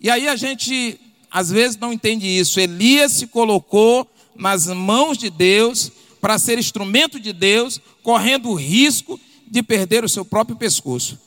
E 0.00 0.10
aí 0.10 0.28
a 0.28 0.36
gente 0.36 1.00
às 1.30 1.50
vezes 1.50 1.78
não 1.78 1.92
entende 1.92 2.26
isso. 2.26 2.60
Elias 2.60 3.12
se 3.12 3.26
colocou 3.26 4.06
nas 4.34 4.66
mãos 4.66 5.16
de 5.16 5.30
Deus 5.30 5.90
para 6.20 6.38
ser 6.38 6.58
instrumento 6.58 7.18
de 7.18 7.32
Deus, 7.32 7.80
correndo 8.02 8.50
o 8.50 8.54
risco 8.54 9.18
de 9.46 9.62
perder 9.62 10.04
o 10.04 10.08
seu 10.08 10.24
próprio 10.24 10.56
pescoço. 10.56 11.25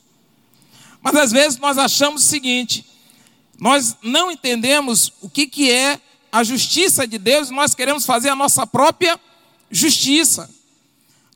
Mas 1.01 1.15
às 1.15 1.31
vezes 1.31 1.57
nós 1.59 1.77
achamos 1.77 2.23
o 2.23 2.27
seguinte: 2.27 2.85
Nós 3.59 3.95
não 4.01 4.31
entendemos 4.31 5.13
o 5.21 5.29
que, 5.29 5.47
que 5.47 5.71
é 5.71 5.99
a 6.31 6.43
justiça 6.43 7.07
de 7.07 7.17
Deus, 7.17 7.49
nós 7.49 7.73
queremos 7.73 8.05
fazer 8.05 8.29
a 8.29 8.35
nossa 8.35 8.65
própria 8.65 9.19
justiça. 9.71 10.49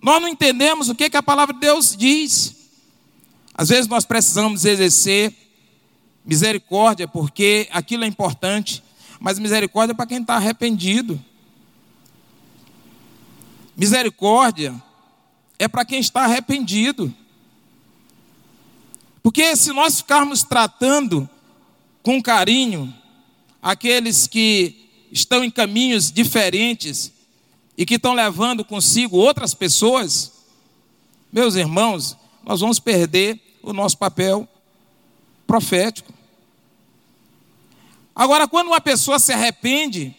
Nós 0.01 0.21
não 0.21 0.27
entendemos 0.27 0.89
o 0.89 0.95
que, 0.95 1.09
que 1.09 1.17
a 1.17 1.23
palavra 1.23 1.53
de 1.53 1.61
Deus 1.61 1.95
diz. 1.97 2.55
Às 3.53 3.69
vezes 3.69 3.87
nós 3.87 4.05
precisamos 4.05 4.65
exercer 4.65 5.33
misericórdia, 6.25 7.07
porque 7.07 7.67
aquilo 7.71 8.03
é 8.03 8.07
importante, 8.07 8.83
mas 9.19 9.39
misericórdia 9.39 9.93
é 9.93 9.95
para 9.95 10.05
quem 10.05 10.21
está 10.21 10.35
arrependido. 10.35 11.23
Misericórdia 13.75 14.73
é 15.57 15.67
para 15.67 15.85
quem 15.85 15.99
está 15.99 16.23
arrependido. 16.23 17.13
Porque 19.23 19.55
se 19.55 19.71
nós 19.71 19.99
ficarmos 19.99 20.43
tratando 20.43 21.29
com 22.03 22.21
carinho 22.21 22.93
aqueles 23.61 24.27
que 24.27 24.89
estão 25.09 25.41
em 25.41 25.49
caminhos 25.49 26.11
diferentes 26.11 27.13
e 27.77 27.85
que 27.85 27.95
estão 27.95 28.13
levando 28.13 28.65
consigo 28.65 29.15
outras 29.15 29.53
pessoas, 29.53 30.33
meus 31.31 31.55
irmãos, 31.55 32.17
nós 32.43 32.59
vamos 32.59 32.79
perder 32.79 33.39
o 33.63 33.71
nosso 33.71 33.97
papel 33.97 34.45
profético. 35.47 36.13
Agora, 38.13 38.47
quando 38.47 38.67
uma 38.67 38.81
pessoa 38.81 39.17
se 39.17 39.31
arrepende, 39.31 40.13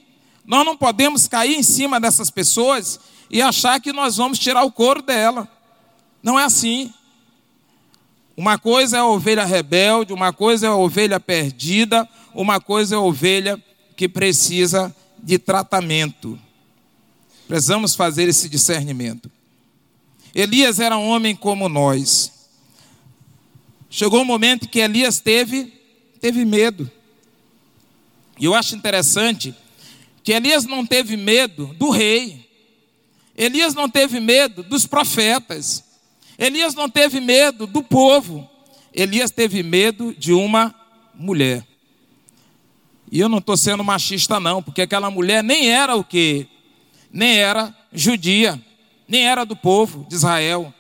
nós 0.47 0.65
não 0.65 0.77
podemos 0.77 1.29
cair 1.29 1.55
em 1.55 1.63
cima 1.63 2.01
dessas 2.01 2.31
pessoas 2.31 2.99
e 3.31 3.43
achar 3.43 3.79
que 3.81 3.93
nós 3.93 4.17
vamos 4.17 4.39
tirar 4.39 4.65
o 4.65 4.73
couro 4.73 5.03
dela. 5.03 5.47
Não 6.23 6.39
é 6.41 6.45
assim. 6.45 6.93
Uma 8.37 8.59
coisa 8.59 8.97
é 8.97 9.01
a 9.01 9.07
ovelha 9.07 9.45
rebelde, 9.45 10.13
uma 10.13 10.33
coisa 10.33 10.67
é 10.67 10.69
a 10.69 10.75
ovelha 10.75 11.21
perdida, 11.21 12.09
uma 12.35 12.61
coisa 12.61 12.97
é 12.97 12.99
a 12.99 13.01
ovelha 13.01 13.63
que 13.97 14.09
precisa 14.09 14.95
de 15.23 15.39
tratamento. 15.39 16.39
Precisamos 17.47 17.95
fazer 17.95 18.29
esse 18.29 18.49
discernimento. 18.49 19.31
Elias 20.35 20.81
era 20.81 20.97
um 20.99 21.09
homem 21.09 21.37
como 21.37 21.69
nós. 21.69 22.33
Chegou 23.89 24.23
um 24.23 24.25
momento 24.25 24.69
que 24.69 24.81
Elias 24.81 25.21
teve, 25.21 25.73
teve 26.21 26.45
medo. 26.45 26.91
E 28.39 28.47
eu 28.47 28.55
acho 28.55 28.75
interessante 28.75 29.55
que 30.25 30.33
Elias 30.33 30.65
não 30.65 30.85
teve 30.85 31.17
medo 31.17 31.67
do 31.75 31.91
rei. 31.91 32.49
Elias 33.37 33.75
não 33.75 33.89
teve 33.89 34.19
medo 34.19 34.65
dos 34.65 34.87
profetas. 34.87 35.85
Elias 36.39 36.75
não 36.75 36.89
teve 36.89 37.21
medo 37.21 37.67
do 37.67 37.83
povo. 37.83 38.49
Elias 38.93 39.31
teve 39.31 39.63
medo 39.63 40.15
de 40.15 40.33
uma 40.33 40.75
mulher. 41.15 41.67
E 43.11 43.21
eu 43.21 43.29
não 43.29 43.39
estou 43.39 43.57
sendo 43.57 43.85
machista, 43.85 44.41
não, 44.41 44.63
porque 44.63 44.83
aquela 44.83 45.11
mulher 45.11 45.43
nem 45.43 45.71
era 45.71 45.95
o 45.95 46.03
que? 46.03 46.49
Nem 47.13 47.39
era 47.39 47.75
judia, 47.93 48.61
nem 49.07 49.27
era 49.27 49.45
do 49.45 49.55
povo 49.55 50.05
de 50.09 50.17
Israel. 50.17 50.75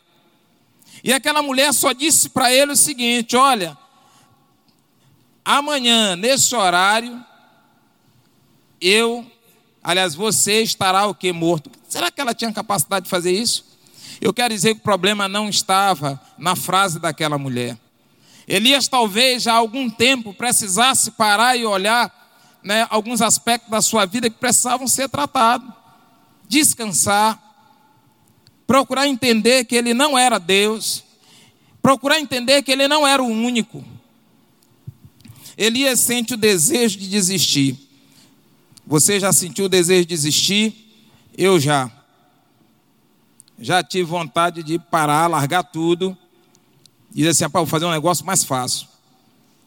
E 1.02 1.12
aquela 1.12 1.42
mulher 1.42 1.72
só 1.72 1.92
disse 1.92 2.28
para 2.28 2.52
ele 2.52 2.72
o 2.72 2.76
seguinte: 2.76 3.36
olha, 3.36 3.76
amanhã, 5.44 6.16
nesse 6.16 6.55
horário, 6.57 7.24
eu, 8.80 9.24
aliás, 9.82 10.14
você 10.14 10.62
estará 10.62 11.07
o 11.07 11.14
que? 11.14 11.32
Morto. 11.32 11.70
Será 11.88 12.11
que 12.11 12.20
ela 12.20 12.34
tinha 12.34 12.52
capacidade 12.52 13.05
de 13.05 13.11
fazer 13.11 13.32
isso? 13.32 13.74
Eu 14.20 14.32
quero 14.32 14.54
dizer 14.54 14.74
que 14.74 14.80
o 14.80 14.84
problema 14.84 15.28
não 15.28 15.48
estava 15.48 16.20
na 16.38 16.56
frase 16.56 16.98
daquela 16.98 17.38
mulher. 17.38 17.78
Elias 18.46 18.88
talvez 18.88 19.42
já 19.42 19.54
há 19.54 19.56
algum 19.56 19.88
tempo 19.88 20.34
precisasse 20.34 21.10
parar 21.12 21.56
e 21.56 21.64
olhar 21.64 22.12
né, 22.62 22.86
alguns 22.90 23.20
aspectos 23.20 23.70
da 23.70 23.80
sua 23.80 24.04
vida 24.06 24.28
que 24.28 24.36
precisavam 24.36 24.86
ser 24.86 25.08
tratados. 25.08 25.68
Descansar, 26.48 27.40
procurar 28.66 29.08
entender 29.08 29.64
que 29.64 29.74
ele 29.74 29.94
não 29.94 30.16
era 30.18 30.38
Deus, 30.38 31.02
procurar 31.80 32.20
entender 32.20 32.62
que 32.62 32.70
ele 32.70 32.86
não 32.86 33.06
era 33.06 33.22
o 33.22 33.26
único. 33.26 33.84
Elias 35.56 36.00
sente 36.00 36.34
o 36.34 36.36
desejo 36.36 36.98
de 36.98 37.08
desistir. 37.08 37.78
Você 38.86 39.18
já 39.18 39.32
sentiu 39.32 39.66
o 39.66 39.68
desejo 39.68 40.02
de 40.02 40.08
desistir? 40.08 40.92
Eu 41.36 41.58
já. 41.58 41.90
Já 43.64 43.82
tive 43.82 44.04
vontade 44.04 44.62
de 44.62 44.78
parar, 44.78 45.26
largar 45.26 45.62
tudo 45.62 46.14
e 47.14 47.22
dizer 47.22 47.30
assim: 47.30 47.48
vou 47.50 47.64
fazer 47.64 47.86
um 47.86 47.90
negócio 47.90 48.22
mais 48.26 48.44
fácil. 48.44 48.86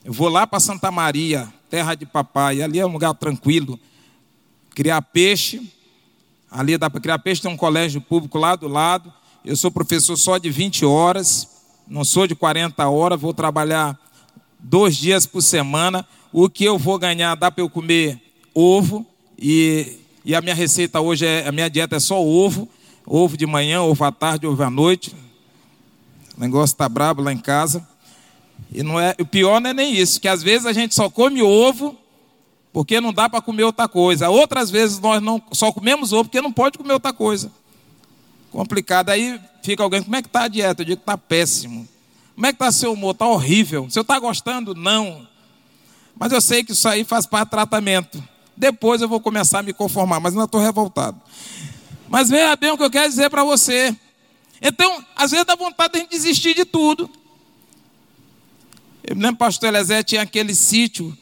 Eu 0.05 0.13
vou 0.13 0.29
lá 0.29 0.45
para 0.45 0.59
Santa 0.59 0.91
Maria, 0.91 1.51
terra 1.67 1.95
de 1.95 2.05
papai, 2.05 2.61
ali 2.61 2.77
é 2.77 2.85
um 2.85 2.91
lugar 2.91 3.15
tranquilo. 3.15 3.79
Criar 4.75 5.01
peixe, 5.01 5.67
ali 6.51 6.77
dá 6.77 6.91
para 6.91 7.01
criar 7.01 7.17
peixe, 7.17 7.41
tem 7.41 7.49
um 7.49 7.57
colégio 7.57 7.99
público 7.99 8.37
lá 8.37 8.55
do 8.55 8.67
lado. 8.67 9.11
Eu 9.43 9.55
sou 9.55 9.71
professor 9.71 10.15
só 10.15 10.37
de 10.37 10.51
20 10.51 10.85
horas, 10.85 11.47
não 11.87 12.05
sou 12.05 12.27
de 12.27 12.35
40 12.35 12.87
horas, 12.87 13.19
vou 13.19 13.33
trabalhar 13.33 13.99
dois 14.59 14.95
dias 14.95 15.25
por 15.25 15.41
semana. 15.41 16.07
O 16.31 16.47
que 16.47 16.65
eu 16.65 16.77
vou 16.77 16.99
ganhar 16.99 17.33
dá 17.33 17.49
para 17.49 17.63
eu 17.63 17.69
comer 17.69 18.21
ovo 18.53 19.03
e, 19.39 19.97
e 20.23 20.35
a 20.35 20.41
minha 20.41 20.53
receita 20.53 21.01
hoje 21.01 21.25
é 21.25 21.47
a 21.47 21.51
minha 21.51 21.67
dieta 21.67 21.95
é 21.95 21.99
só 21.99 22.23
ovo, 22.23 22.69
ovo 23.07 23.37
de 23.37 23.45
manhã, 23.45 23.81
ovo 23.81 24.03
à 24.03 24.11
tarde, 24.11 24.45
ovo 24.45 24.61
à 24.61 24.69
noite. 24.69 25.15
O 26.37 26.41
negócio 26.41 26.73
está 26.73 26.89
brabo 26.89 27.21
lá 27.21 27.31
em 27.31 27.37
casa. 27.37 27.87
E 28.71 28.83
não 28.83 28.99
é, 28.99 29.15
o 29.19 29.25
pior 29.25 29.61
não 29.61 29.69
é 29.69 29.73
nem 29.73 29.95
isso, 29.95 30.19
que 30.19 30.27
às 30.27 30.43
vezes 30.43 30.65
a 30.65 30.73
gente 30.73 30.93
só 30.93 31.09
come 31.09 31.41
ovo 31.41 31.95
porque 32.73 32.99
não 32.99 33.13
dá 33.13 33.29
para 33.29 33.41
comer 33.41 33.63
outra 33.63 33.87
coisa. 33.87 34.29
Outras 34.29 34.69
vezes 34.69 34.99
nós 34.99 35.21
não 35.21 35.41
só 35.51 35.71
comemos 35.71 36.11
ovo 36.11 36.25
porque 36.25 36.41
não 36.41 36.51
pode 36.51 36.77
comer 36.77 36.93
outra 36.93 37.13
coisa. 37.13 37.51
Complicado. 38.51 39.09
Aí 39.09 39.39
fica 39.63 39.81
alguém, 39.81 40.03
como 40.03 40.15
é 40.15 40.21
que 40.21 40.27
está 40.27 40.43
a 40.43 40.47
dieta? 40.47 40.81
Eu 40.81 40.85
digo 40.85 40.99
está 40.99 41.17
péssimo. 41.17 41.87
Como 42.35 42.45
é 42.45 42.49
que 42.49 42.55
está 42.55 42.71
seu 42.71 42.93
humor? 42.93 43.13
Está 43.13 43.25
horrível. 43.25 43.85
O 43.85 43.89
senhor 43.89 44.03
está 44.03 44.19
gostando? 44.19 44.75
Não. 44.75 45.25
Mas 46.19 46.31
eu 46.31 46.41
sei 46.41 46.63
que 46.63 46.73
isso 46.73 46.87
aí 46.87 47.03
faz 47.03 47.25
parte 47.25 47.47
do 47.47 47.51
tratamento. 47.51 48.23
Depois 48.55 49.01
eu 49.01 49.07
vou 49.07 49.19
começar 49.19 49.59
a 49.59 49.63
me 49.63 49.73
conformar, 49.73 50.19
mas 50.19 50.33
ainda 50.33 50.45
estou 50.45 50.61
revoltado. 50.61 51.19
Mas 52.07 52.29
veja 52.29 52.55
bem 52.55 52.71
o 52.71 52.77
que 52.77 52.83
eu 52.83 52.89
quero 52.89 53.09
dizer 53.09 53.29
para 53.29 53.43
você. 53.43 53.95
Então, 54.61 55.03
às 55.15 55.31
vezes 55.31 55.45
dá 55.45 55.55
vontade 55.55 55.93
de 55.93 55.99
a 55.99 56.01
gente 56.01 56.11
desistir 56.11 56.55
de 56.55 56.65
tudo. 56.65 57.09
Eu 59.03 59.15
me 59.15 59.21
lembro 59.21 59.37
que 59.37 59.43
o 59.43 59.45
pastor 59.45 59.69
Elezé 59.69 60.03
tinha 60.03 60.21
aquele 60.21 60.53
sítio 60.55 61.17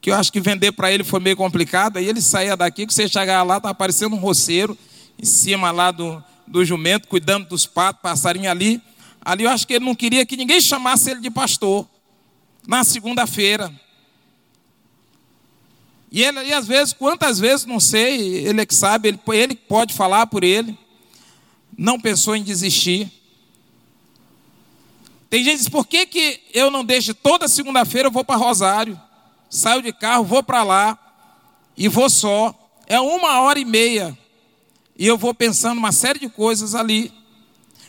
que 0.00 0.10
eu 0.10 0.14
acho 0.14 0.32
que 0.32 0.40
vender 0.40 0.72
para 0.72 0.90
ele 0.90 1.04
foi 1.04 1.20
meio 1.20 1.36
complicado. 1.36 1.96
Aí 1.96 2.08
ele 2.08 2.20
saía 2.20 2.56
daqui, 2.56 2.86
que 2.86 2.94
você 2.94 3.08
chegava 3.08 3.42
lá, 3.42 3.56
estava 3.56 3.72
aparecendo 3.72 4.14
um 4.14 4.18
roceiro 4.18 4.76
em 5.20 5.26
cima 5.26 5.70
lá 5.70 5.90
do, 5.90 6.22
do 6.46 6.64
jumento, 6.64 7.08
cuidando 7.08 7.48
dos 7.48 7.66
patos, 7.66 8.02
passarinho 8.02 8.50
ali. 8.50 8.80
Ali 9.24 9.44
eu 9.44 9.50
acho 9.50 9.66
que 9.66 9.74
ele 9.74 9.84
não 9.84 9.94
queria 9.94 10.24
que 10.24 10.36
ninguém 10.36 10.60
chamasse 10.60 11.10
ele 11.10 11.20
de 11.20 11.30
pastor. 11.30 11.86
Na 12.66 12.84
segunda-feira. 12.84 13.72
E 16.12 16.22
ele, 16.22 16.44
e 16.44 16.52
às 16.52 16.66
vezes, 16.66 16.92
quantas 16.92 17.38
vezes, 17.38 17.64
não 17.64 17.80
sei, 17.80 18.46
ele 18.46 18.60
é 18.60 18.66
que 18.66 18.74
sabe, 18.74 19.08
ele, 19.08 19.20
ele 19.32 19.56
pode 19.56 19.94
falar 19.94 20.26
por 20.26 20.44
ele, 20.44 20.78
não 21.76 21.98
pensou 21.98 22.36
em 22.36 22.42
desistir. 22.42 23.10
Tem 25.30 25.42
gente 25.42 25.52
que 25.52 25.58
diz, 25.60 25.68
por 25.70 25.86
que, 25.86 26.04
que 26.04 26.42
eu 26.52 26.70
não 26.70 26.84
deixo 26.84 27.14
toda 27.14 27.48
segunda-feira 27.48 28.08
eu 28.08 28.12
vou 28.12 28.22
para 28.22 28.36
Rosário? 28.36 29.00
Saio 29.48 29.80
de 29.80 29.90
carro, 29.90 30.22
vou 30.22 30.42
para 30.42 30.62
lá 30.62 30.98
e 31.78 31.88
vou 31.88 32.10
só. 32.10 32.54
É 32.86 33.00
uma 33.00 33.40
hora 33.40 33.58
e 33.58 33.64
meia. 33.64 34.16
E 34.98 35.06
eu 35.06 35.16
vou 35.16 35.32
pensando 35.32 35.78
uma 35.78 35.92
série 35.92 36.18
de 36.18 36.28
coisas 36.28 36.74
ali. 36.74 37.10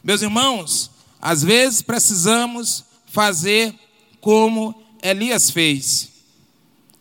Meus 0.01 0.21
irmãos, 0.21 0.89
às 1.21 1.43
vezes 1.43 1.81
precisamos 1.81 2.85
fazer 3.05 3.75
como 4.21 4.81
Elias 5.01 5.49
fez: 5.49 6.09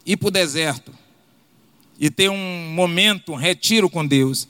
ir 0.05 0.17
para 0.17 0.27
o 0.27 0.33
deserto 0.33 1.02
e 2.03 2.11
ter 2.11 2.29
um 2.29 2.73
momento, 2.75 3.31
um 3.31 3.37
retiro 3.37 3.89
com 3.89 4.05
Deus. 4.05 4.49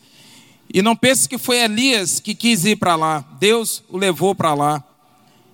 E 0.72 0.80
não 0.80 0.96
pense 0.96 1.28
que 1.28 1.36
foi 1.36 1.58
Elias 1.58 2.18
que 2.18 2.34
quis 2.34 2.64
ir 2.64 2.76
para 2.76 2.96
lá, 2.96 3.22
Deus 3.38 3.84
o 3.90 3.98
levou 3.98 4.34
para 4.34 4.54
lá. 4.54 4.82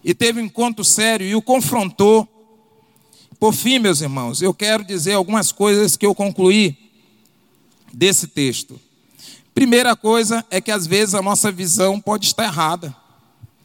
E 0.04 0.14
teve 0.14 0.40
um 0.40 0.44
encontro 0.44 0.84
sério 0.84 1.26
e 1.26 1.34
o 1.34 1.42
confrontou. 1.42 2.26
Por 3.40 3.52
fim, 3.52 3.80
meus 3.80 4.00
irmãos, 4.00 4.40
eu 4.40 4.54
quero 4.54 4.84
dizer 4.84 5.14
algumas 5.14 5.50
coisas 5.50 5.96
que 5.96 6.06
eu 6.06 6.14
concluí 6.14 6.78
desse 7.92 8.28
texto. 8.28 8.80
Primeira 9.52 9.96
coisa 9.96 10.46
é 10.52 10.60
que 10.60 10.70
às 10.70 10.86
vezes 10.86 11.16
a 11.16 11.22
nossa 11.22 11.50
visão 11.50 12.00
pode 12.00 12.26
estar 12.26 12.44
errada. 12.44 12.94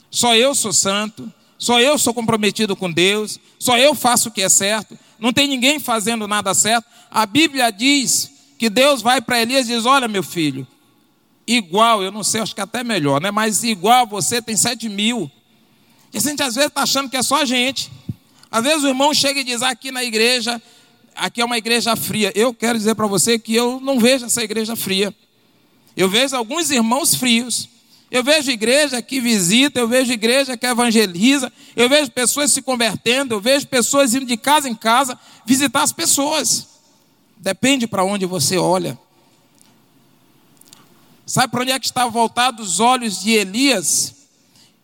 Só 0.10 0.36
eu 0.36 0.56
sou 0.56 0.74
santo, 0.74 1.32
só 1.60 1.80
eu 1.80 2.00
sou 2.00 2.16
comprometido 2.16 2.76
com 2.76 2.92
Deus, 2.92 3.40
só 3.60 3.78
eu 3.78 3.94
faço 3.94 4.30
o 4.30 4.32
que 4.32 4.42
é 4.42 4.50
certo, 4.50 4.98
não 5.24 5.32
tem 5.32 5.48
ninguém 5.48 5.80
fazendo 5.80 6.28
nada 6.28 6.54
certo. 6.54 6.86
A 7.10 7.26
Bíblia 7.26 7.72
diz 7.72 8.30
que 8.60 8.70
Deus 8.70 9.02
vai 9.02 9.22
para 9.22 9.42
Elias 9.42 9.70
e 9.70 9.74
diz: 9.74 9.86
Olha, 9.86 10.06
meu 10.06 10.22
filho, 10.22 10.68
igual, 11.48 12.04
eu 12.04 12.12
não 12.12 12.26
sei, 12.26 12.42
acho 12.42 12.54
que 12.54 12.60
até 12.60 12.84
melhor, 12.84 13.22
né? 13.22 13.32
Mas 13.32 13.64
igual 13.64 14.06
você 14.06 14.42
tem 14.42 14.58
sete 14.58 14.90
mil. 14.90 15.32
E 16.14 16.18
a 16.18 16.20
gente 16.20 16.44
às 16.44 16.56
vezes 16.56 16.68
está 16.68 16.82
achando 16.82 17.10
que 17.10 17.16
é 17.16 17.24
só 17.24 17.38
a 17.42 17.46
gente. 17.46 17.90
Às 18.52 18.66
vezes 18.66 18.84
o 18.84 18.88
irmão 18.90 19.14
chega 19.14 19.40
e 19.40 19.46
diz 19.46 19.62
aqui 19.62 19.92
na 19.92 20.04
igreja, 20.04 20.62
aqui 21.16 21.40
é 21.40 21.46
uma 21.46 21.58
igreja 21.58 21.96
fria. 21.96 22.34
Eu 22.36 22.54
quero 22.54 22.78
dizer 22.78 22.94
para 22.94 23.08
você 23.08 23.40
que 23.40 23.56
eu 23.56 23.80
não 23.80 24.02
vejo 24.02 24.26
essa 24.26 24.44
igreja 24.44 24.76
fria. 24.76 25.16
Eu 25.96 26.10
vejo 26.10 26.36
alguns 26.36 26.70
irmãos 26.70 27.16
frios. 27.16 27.70
Eu 28.14 28.24
vejo 28.24 28.52
igreja 28.52 29.02
que 29.02 29.20
visita, 29.20 29.80
eu 29.80 29.88
vejo 29.88 30.14
igreja 30.14 30.56
que 30.56 30.68
evangeliza, 30.68 31.52
eu 31.76 31.90
vejo 31.90 32.12
pessoas 32.12 32.52
se 32.52 32.62
convertendo, 32.62 33.34
eu 33.34 33.42
vejo 33.42 33.66
pessoas 33.66 34.14
indo 34.14 34.24
de 34.24 34.38
casa 34.38 34.70
em 34.70 34.76
casa 34.76 35.20
visitar 35.44 35.82
as 35.82 35.92
pessoas. 35.92 36.68
Depende 37.36 37.88
para 37.88 38.04
onde 38.04 38.28
você 38.28 38.56
olha. 38.56 39.00
Sabe 41.26 41.48
para 41.50 41.64
onde 41.64 41.72
é 41.72 41.80
que 41.80 41.88
estavam 41.88 42.12
voltados 42.12 42.74
os 42.74 42.80
olhos 42.80 43.20
de 43.20 43.32
Elias? 43.32 44.14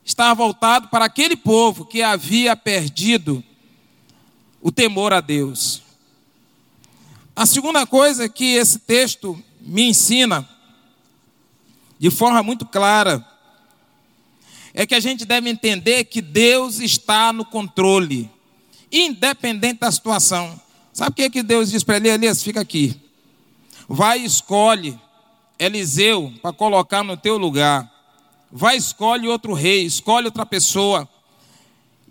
Estava 0.04 0.34
voltado 0.34 0.88
para 0.88 1.06
aquele 1.06 1.36
povo 1.36 1.86
que 1.86 2.02
havia 2.02 2.56
perdido 2.56 3.44
o 4.60 4.72
temor 4.72 5.14
a 5.14 5.22
Deus. 5.22 5.84
A 7.36 7.46
segunda 7.46 7.86
coisa 7.86 8.28
que 8.28 8.56
esse 8.56 8.80
texto 8.80 9.40
me 9.62 9.84
ensina, 9.84 10.50
de 12.00 12.10
forma 12.10 12.42
muito 12.42 12.66
clara, 12.66 13.24
é 14.74 14.86
que 14.86 14.96
a 14.96 15.00
gente 15.02 15.26
deve 15.26 15.50
entender 15.50 16.06
que 16.06 16.22
Deus 16.22 16.80
está 16.80 17.34
no 17.34 17.44
controle, 17.44 18.32
independente 18.90 19.82
da 19.82 19.92
situação. 19.92 20.60
Sabe 20.94 21.12
o 21.12 21.14
que, 21.14 21.24
é 21.24 21.30
que 21.30 21.44
Deus 21.44 21.70
diz 21.70 21.84
para 21.84 21.98
ele? 21.98 22.08
Elias, 22.08 22.42
fica 22.42 22.62
aqui. 22.62 22.96
Vai 23.88 24.22
e 24.22 24.26
escolhe 24.26 24.98
Eliseu 25.60 26.34
para 26.42 26.54
colocar 26.54 27.04
no 27.04 27.18
teu 27.18 27.38
lugar. 27.38 27.92
Vai 28.50 28.78
escolhe 28.78 29.28
outro 29.28 29.54
rei, 29.54 29.84
escolhe 29.84 30.26
outra 30.26 30.46
pessoa. 30.46 31.08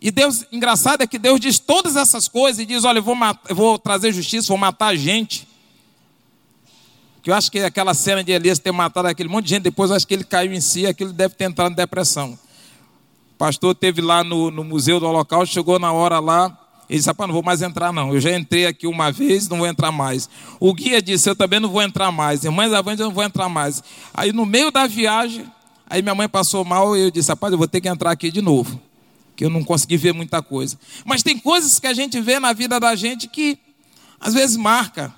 E 0.01 0.11
Deus, 0.11 0.45
engraçado 0.53 1.03
é 1.03 1.07
que 1.07 1.19
Deus 1.19 1.41
diz 1.41 1.59
todas 1.59 1.97
essas 1.97 2.29
coisas 2.29 2.61
e 2.61 2.67
diz: 2.67 2.85
Olha, 2.85 2.99
eu 2.99 3.03
vou, 3.03 3.15
matar, 3.15 3.49
eu 3.49 3.57
vou 3.57 3.79
trazer 3.79 4.13
justiça, 4.13 4.49
vou 4.49 4.59
matar 4.59 4.95
gente. 4.95 5.48
Que 7.23 7.31
eu 7.31 7.35
acho 7.35 7.51
que 7.51 7.59
aquela 7.61 7.95
cena 7.95 8.23
de 8.23 8.33
Elias 8.33 8.59
ter 8.59 8.73
matado 8.73 9.09
aquele 9.09 9.29
monte 9.29 9.45
de 9.45 9.51
gente, 9.51 9.63
depois 9.65 9.91
acho 9.91 10.07
que 10.07 10.15
ele 10.15 10.25
caiu 10.25 10.53
em 10.53 10.61
si, 10.61 10.87
aquilo 10.87 11.13
deve 11.13 11.35
ter 11.35 11.45
entrado 11.45 11.73
em 11.73 11.77
depressão. 11.77 12.39
O 13.35 13.39
pastor 13.39 13.75
teve 13.75 14.01
lá 14.01 14.25
no, 14.25 14.51
no 14.51 14.65
Museu 14.65 14.99
do 14.99 15.07
Holocausto, 15.07 15.55
chegou 15.55 15.79
na 15.79 15.93
hora 15.93 16.19
lá, 16.19 16.59
ele 16.89 16.99
disse: 16.99 17.09
Rapaz, 17.09 17.29
não 17.29 17.35
vou 17.35 17.43
mais 17.43 17.61
entrar, 17.61 17.93
não. 17.93 18.15
Eu 18.15 18.21
já 18.21 18.37
entrei 18.37 18.67
aqui 18.67 18.87
uma 18.87 19.13
vez, 19.13 19.49
não 19.49 19.59
vou 19.59 19.67
entrar 19.67 19.93
mais. 19.93 20.29
O 20.59 20.73
guia 20.73 21.03
disse: 21.03 21.29
Eu 21.29 21.37
também 21.37 21.61
não 21.61 21.69
vou 21.69 21.83
entrar 21.83 22.11
mais. 22.11 22.45
Irmãs 22.45 22.73
avante, 22.73 23.01
eu 23.01 23.09
não 23.09 23.15
vou 23.15 23.25
entrar 23.25 23.49
mais. 23.49 23.83
Aí 24.15 24.33
no 24.33 24.47
meio 24.47 24.71
da 24.71 24.87
viagem, 24.87 25.45
aí 25.89 26.03
minha 26.03 26.15
mãe 26.15 26.29
passou 26.29 26.65
mal 26.65 26.97
e 26.97 27.03
eu 27.03 27.11
disse: 27.11 27.29
Rapaz, 27.29 27.53
eu 27.53 27.59
vou 27.59 27.69
ter 27.69 27.81
que 27.81 27.89
entrar 27.89 28.11
aqui 28.11 28.31
de 28.31 28.41
novo 28.41 28.81
que 29.39 29.45
eu 29.45 29.51
não 29.51 29.63
consegui 29.63 29.97
ver 29.97 30.13
muita 30.13 30.43
coisa. 30.43 30.77
Mas 31.05 31.23
tem 31.23 31.39
coisas 31.39 31.79
que 31.79 31.87
a 31.87 31.95
gente 31.95 32.21
vê 32.21 32.41
na 32.41 32.53
vida 32.53 32.81
da 32.81 32.97
gente 32.97 33.29
que 33.29 33.57
às 34.21 34.35
vezes 34.35 34.57
marca. 34.57 35.15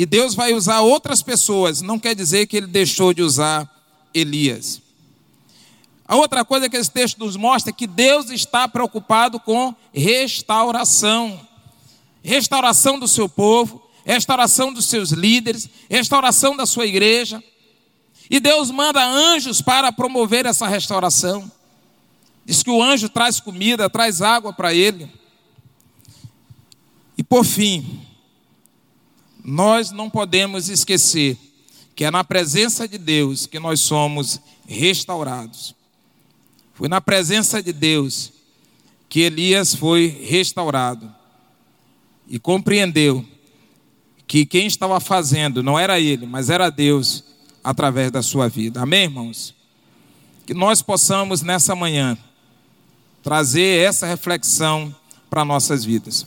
E 0.00 0.06
Deus 0.06 0.34
vai 0.34 0.54
usar 0.54 0.80
outras 0.80 1.20
pessoas, 1.20 1.82
não 1.82 1.98
quer 1.98 2.14
dizer 2.14 2.46
que 2.46 2.56
ele 2.56 2.66
deixou 2.66 3.12
de 3.12 3.20
usar 3.20 3.70
Elias. 4.14 4.80
A 6.08 6.16
outra 6.16 6.42
coisa 6.42 6.70
que 6.70 6.76
esse 6.78 6.90
texto 6.90 7.18
nos 7.18 7.36
mostra 7.36 7.68
é 7.68 7.74
que 7.74 7.86
Deus 7.86 8.30
está 8.30 8.66
preocupado 8.66 9.38
com 9.38 9.74
restauração. 9.92 11.46
Restauração 12.22 12.98
do 12.98 13.06
seu 13.06 13.28
povo, 13.28 13.86
restauração 14.02 14.72
dos 14.72 14.86
seus 14.86 15.10
líderes, 15.10 15.68
restauração 15.90 16.56
da 16.56 16.64
sua 16.64 16.86
igreja. 16.86 17.44
E 18.30 18.40
Deus 18.40 18.70
manda 18.70 19.06
anjos 19.06 19.60
para 19.60 19.92
promover 19.92 20.46
essa 20.46 20.66
restauração. 20.66 21.52
Diz 22.42 22.62
que 22.62 22.70
o 22.70 22.82
anjo 22.82 23.10
traz 23.10 23.38
comida, 23.38 23.90
traz 23.90 24.22
água 24.22 24.50
para 24.50 24.72
ele. 24.72 25.12
E 27.18 27.22
por 27.22 27.44
fim, 27.44 28.00
nós 29.50 29.90
não 29.90 30.08
podemos 30.08 30.68
esquecer 30.68 31.36
que 31.96 32.04
é 32.04 32.10
na 32.10 32.22
presença 32.22 32.86
de 32.86 32.96
Deus 32.96 33.46
que 33.46 33.58
nós 33.58 33.80
somos 33.80 34.40
restaurados. 34.66 35.74
Foi 36.72 36.88
na 36.88 37.00
presença 37.00 37.60
de 37.62 37.72
Deus 37.72 38.32
que 39.08 39.20
Elias 39.20 39.74
foi 39.74 40.06
restaurado 40.06 41.12
e 42.28 42.38
compreendeu 42.38 43.26
que 44.26 44.46
quem 44.46 44.66
estava 44.68 45.00
fazendo 45.00 45.64
não 45.64 45.76
era 45.76 45.98
ele, 45.98 46.26
mas 46.26 46.48
era 46.48 46.70
Deus 46.70 47.24
através 47.62 48.12
da 48.12 48.22
sua 48.22 48.48
vida. 48.48 48.80
Amém, 48.80 49.02
irmãos? 49.02 49.52
Que 50.46 50.54
nós 50.54 50.80
possamos 50.80 51.42
nessa 51.42 51.74
manhã 51.74 52.16
trazer 53.20 53.84
essa 53.84 54.06
reflexão 54.06 54.94
para 55.28 55.44
nossas 55.44 55.84
vidas. 55.84 56.24